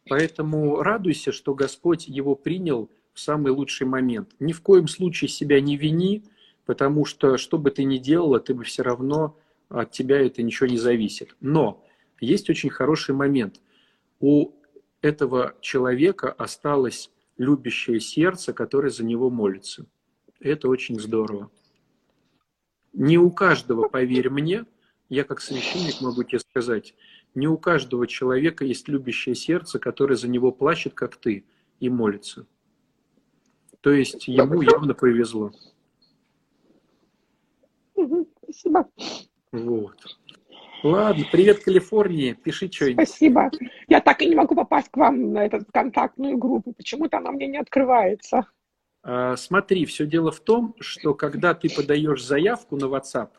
[0.07, 4.31] Поэтому радуйся, что Господь его принял в самый лучший момент.
[4.39, 6.23] Ни в коем случае себя не вини,
[6.65, 9.37] потому что, что бы ты ни делала, ты бы все равно,
[9.69, 11.35] от тебя это ничего не зависит.
[11.39, 11.85] Но
[12.19, 13.61] есть очень хороший момент.
[14.19, 14.51] У
[15.01, 19.85] этого человека осталось любящее сердце, которое за него молится.
[20.39, 21.49] Это очень здорово.
[22.93, 24.65] Не у каждого, поверь мне,
[25.09, 26.95] я как священник могу тебе сказать,
[27.35, 31.45] не у каждого человека есть любящее сердце, которое за него плачет, как ты,
[31.79, 32.45] и молится.
[33.81, 35.51] То есть ему явно повезло.
[38.43, 38.89] Спасибо.
[39.51, 39.97] Вот.
[40.83, 43.07] Ладно, привет Калифорнии, пиши что-нибудь.
[43.07, 43.51] Спасибо.
[43.87, 46.73] Я так и не могу попасть к вам на эту контактную группу.
[46.73, 48.47] Почему-то она мне не открывается.
[49.03, 53.29] А, смотри, все дело в том, что когда ты подаешь заявку на WhatsApp,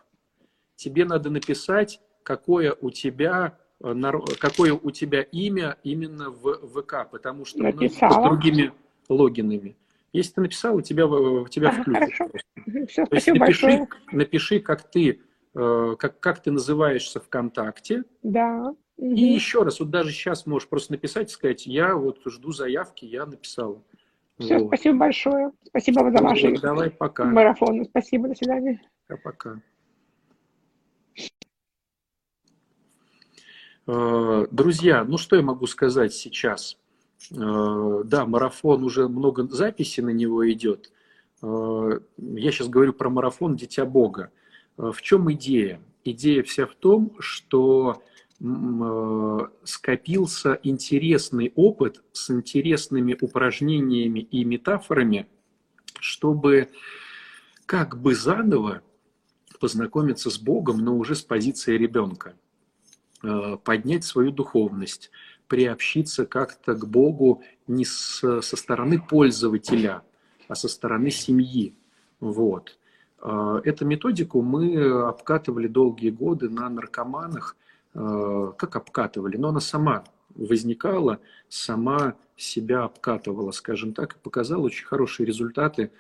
[0.77, 3.95] тебе надо написать, какое у тебя э,
[4.39, 8.15] какое у тебя имя именно в ВК, потому что Написала.
[8.15, 8.73] под другими
[9.09, 9.77] логинами.
[10.13, 11.05] Если ты написал, у тебя,
[11.49, 12.03] тебя ага, включат.
[12.03, 12.31] Хорошо.
[12.89, 13.89] Все, То есть напиши, большое.
[14.13, 15.21] напиши, как ты
[15.55, 18.05] Э, как, как ты называешься ВКонтакте.
[18.23, 18.75] Да.
[18.97, 23.05] И еще раз, вот даже сейчас можешь просто написать и сказать, я вот жду заявки,
[23.05, 23.83] я написала.
[24.41, 24.69] Все, вот.
[24.69, 25.53] спасибо большое.
[25.67, 27.25] Спасибо за ваши Давай, пока.
[27.27, 27.85] марафоны.
[27.85, 28.81] Спасибо, до свидания.
[29.07, 29.61] Пока-пока.
[33.87, 36.79] Э, друзья, ну что я могу сказать сейчас?
[37.31, 40.91] Э, да, марафон, уже много записей на него идет.
[41.43, 42.01] Я
[42.51, 44.31] сейчас говорю про марафон «Дитя Бога».
[44.79, 45.81] Э, в чем идея?
[46.05, 48.10] Идея вся в том, что э,
[49.65, 55.29] скопился интересный опыт с интересными упражнениями и метафорами,
[55.99, 56.71] чтобы
[57.67, 58.81] как бы заново
[59.61, 62.35] познакомиться с Богом, но уже с позиции ребенка,
[63.23, 65.11] э, поднять свою духовность,
[65.47, 70.03] приобщиться как-то к Богу не со стороны пользователя,
[70.49, 71.75] а со стороны семьи.
[72.21, 72.79] Вот.
[73.19, 77.57] А, эту методику мы обкатывали долгие годы на наркоманах.
[77.95, 79.37] А, как обкатывали?
[79.37, 85.91] Но она сама возникала, сама себя обкатывала, скажем так, и показала очень хорошие результаты,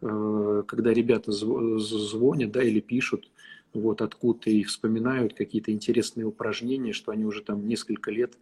[0.00, 3.30] а, когда ребята звонят да, или пишут
[3.72, 8.36] вот откуда и вспоминают какие-то интересные упражнения, что они уже там несколько лет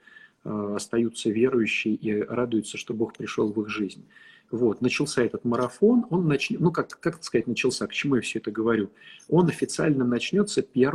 [0.44, 4.06] остаются верующие и радуются, что Бог пришел в их жизнь.
[4.50, 8.38] Вот, начался этот марафон, он начнет, ну, как, как сказать, начался, к чему я все
[8.38, 8.90] это говорю?
[9.28, 10.90] Он официально начнется 1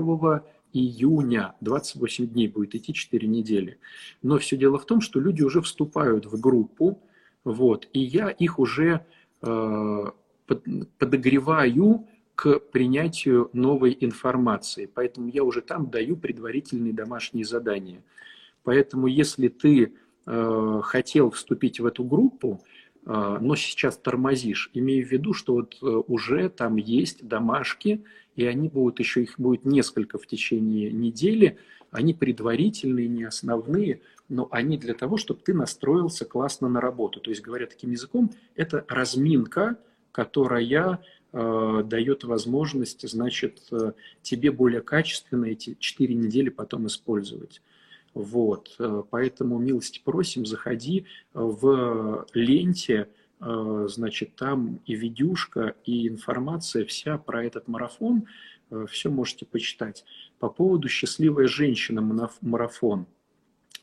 [0.73, 3.77] июня, 28 дней будет идти, 4 недели.
[4.21, 6.99] Но все дело в том, что люди уже вступают в группу,
[7.43, 9.05] вот, и я их уже
[9.41, 10.05] э,
[10.47, 10.63] под,
[10.97, 14.89] подогреваю к принятию новой информации.
[14.93, 18.01] Поэтому я уже там даю предварительные домашние задания.
[18.63, 19.93] Поэтому если ты
[20.25, 22.63] э, хотел вступить в эту группу,
[23.05, 28.03] э, но сейчас тормозишь, имею в виду, что вот э, уже там есть домашки,
[28.35, 31.57] и они будут еще, их будет несколько в течение недели,
[31.91, 37.19] они предварительные, не основные, но они для того, чтобы ты настроился классно на работу.
[37.19, 39.77] То есть, говоря таким языком, это разминка,
[40.11, 40.99] которая
[41.31, 47.61] э, дает возможность, значит, э, тебе более качественно эти 4 недели потом использовать.
[48.15, 53.07] Вот, э, поэтому милости просим, заходи в ленте,
[53.39, 58.25] значит, там и видюшка, и информация вся про этот марафон,
[58.69, 60.05] э, все можете почитать.
[60.39, 62.01] По поводу «Счастливая женщина»
[62.41, 63.07] марафон,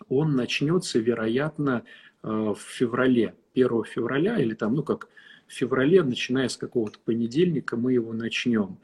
[0.08, 1.84] он начнется, вероятно,
[2.22, 5.08] в феврале, 1 февраля, или там, ну как,
[5.46, 8.78] в феврале, начиная с какого-то понедельника, мы его начнем.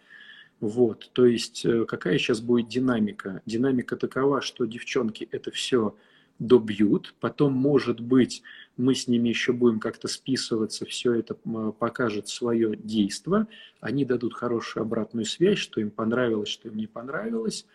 [0.59, 3.43] Вот, то есть э, какая сейчас будет динамика?
[3.47, 5.95] Динамика такова, что девчонки это все
[6.39, 8.43] добьют, потом, может быть,
[8.77, 11.35] мы с ними еще будем как-то списываться, все это
[11.79, 13.47] покажет свое действие,
[13.81, 17.67] они дадут хорошую обратную связь, что им понравилось, что им не понравилось,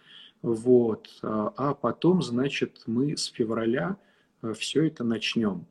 [0.41, 3.97] вот, а, а потом, значит, мы с февраля
[4.41, 5.65] э, все это начнем.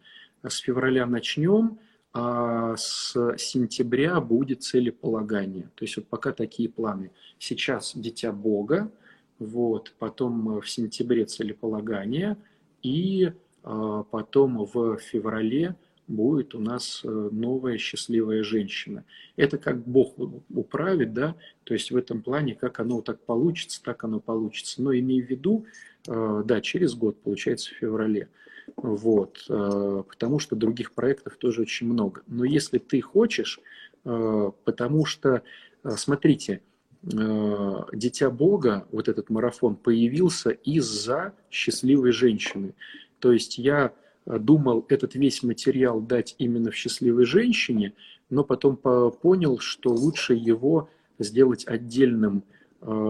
[0.47, 1.79] С февраля начнем,
[2.13, 5.71] а с сентября будет целеполагание.
[5.75, 7.11] То есть вот пока такие планы.
[7.39, 8.91] Сейчас Дитя Бога,
[9.39, 12.37] вот, потом в сентябре целеполагание,
[12.83, 15.77] и а, потом в феврале
[16.11, 19.05] будет у нас э, новая счастливая женщина.
[19.37, 20.15] Это как Бог
[20.53, 24.83] управит, да, то есть в этом плане, как оно так получится, так оно получится.
[24.83, 25.67] Но имею в виду,
[26.09, 28.29] э, да, через год, получается, в феврале.
[28.77, 32.23] Вот, э, потому что других проектов тоже очень много.
[32.27, 33.61] Но если ты хочешь,
[34.03, 35.43] потому что,
[35.85, 36.63] смотрите,
[37.03, 42.75] Дитя Бога, вот этот марафон, появился из-за счастливой женщины.
[43.21, 43.93] То есть я
[44.27, 47.95] думал этот весь материал дать именно в счастливой женщине,
[48.29, 52.45] но потом понял, что лучше его сделать отдельным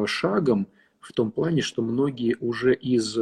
[0.07, 0.68] шагом
[1.01, 3.18] в том плане, что многие уже из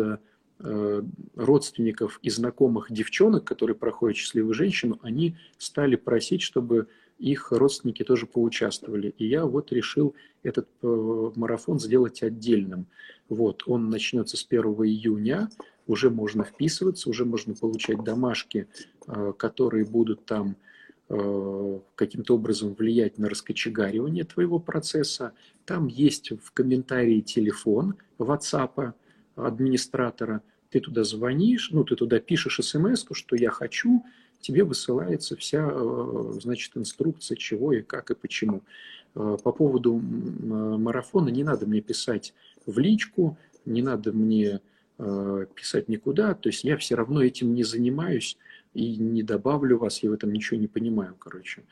[0.61, 1.03] Э,
[1.37, 6.89] родственников и знакомых девчонок, которые проходят счастливую женщину, они стали просить, чтобы
[7.19, 9.15] их родственники тоже поучаствовали.
[9.19, 12.87] И я вот решил этот э, марафон сделать отдельным.
[13.29, 15.51] Вот, он начнется с 1 июня,
[15.87, 18.69] уже можно вписываться, уже можно получать домашки,
[19.07, 20.57] э, которые будут там
[21.95, 25.33] каким-то образом влиять на раскочегаривание твоего процесса.
[25.65, 28.93] Там есть в комментарии телефон WhatsApp,
[29.35, 34.05] администратора, ты туда звонишь, ну, ты туда пишешь смс, что я хочу,
[34.41, 38.63] тебе высылается вся, э, значит, инструкция, чего и как и почему.
[39.15, 42.35] Э, по поводу марафона не надо мне писать
[42.67, 44.61] в личку, не надо мне
[44.99, 48.37] э, писать никуда, то есть я все равно этим не занимаюсь
[48.75, 51.63] и не добавлю вас, я в этом ничего не понимаю, короче.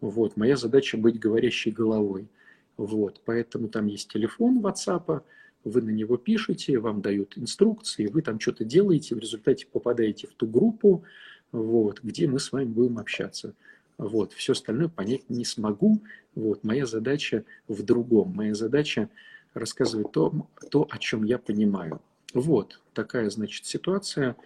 [0.00, 2.28] Вот, моя задача быть говорящей головой.
[2.76, 5.22] Вот, поэтому там есть телефон WhatsApp,
[5.64, 10.34] вы на него пишете, вам дают инструкции, вы там что-то делаете, в результате попадаете в
[10.34, 11.04] ту группу,
[11.52, 13.54] вот, где мы с вами будем общаться.
[13.96, 16.02] Вот, все остальное понять не смогу.
[16.34, 18.34] Вот, моя задача в другом.
[18.34, 19.08] Моя задача
[19.54, 22.00] рассказывать то, то, о чем я понимаю.
[22.34, 24.36] Вот, такая, значит, ситуация.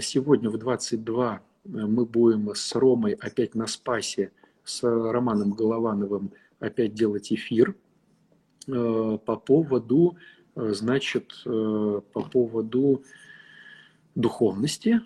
[0.00, 4.30] Сегодня в 22 мы будем с Ромой опять на Спасе,
[4.64, 6.30] с Романом Головановым
[6.60, 7.74] опять делать эфир
[8.68, 13.04] э, по поводу Э, значит, э, по поводу
[14.14, 15.00] духовности,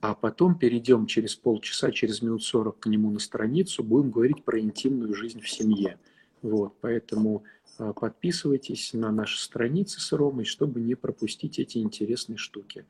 [0.00, 4.60] а потом перейдем через полчаса, через минут 40 к нему на страницу, будем говорить про
[4.60, 5.98] интимную жизнь в семье.
[6.40, 7.42] Вот, поэтому
[7.78, 12.84] э, подписывайтесь на наши страницы с Ромой, чтобы не пропустить эти интересные штуки.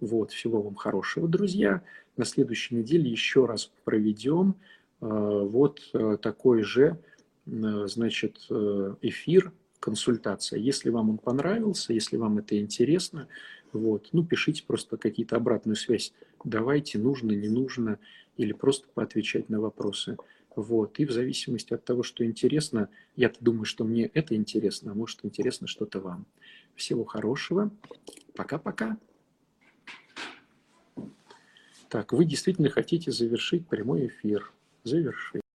[0.00, 1.82] Вот, всего вам хорошего, друзья.
[2.16, 4.56] На следующей неделе еще раз проведем
[5.00, 5.80] вот
[6.20, 6.98] такой же,
[7.46, 8.38] значит,
[9.00, 10.58] эфир консультация.
[10.58, 13.28] Если вам он понравился, если вам это интересно,
[13.72, 16.12] вот, ну, пишите просто какие-то обратную связь.
[16.44, 17.98] Давайте, нужно, не нужно,
[18.36, 20.16] или просто поотвечать на вопросы.
[20.56, 24.94] Вот, и в зависимости от того, что интересно, я думаю, что мне это интересно, а
[24.94, 26.26] может интересно что-то вам.
[26.74, 27.70] Всего хорошего.
[28.34, 28.98] Пока-пока.
[31.88, 34.52] Так, вы действительно хотите завершить прямой эфир.
[34.84, 35.42] Завершить.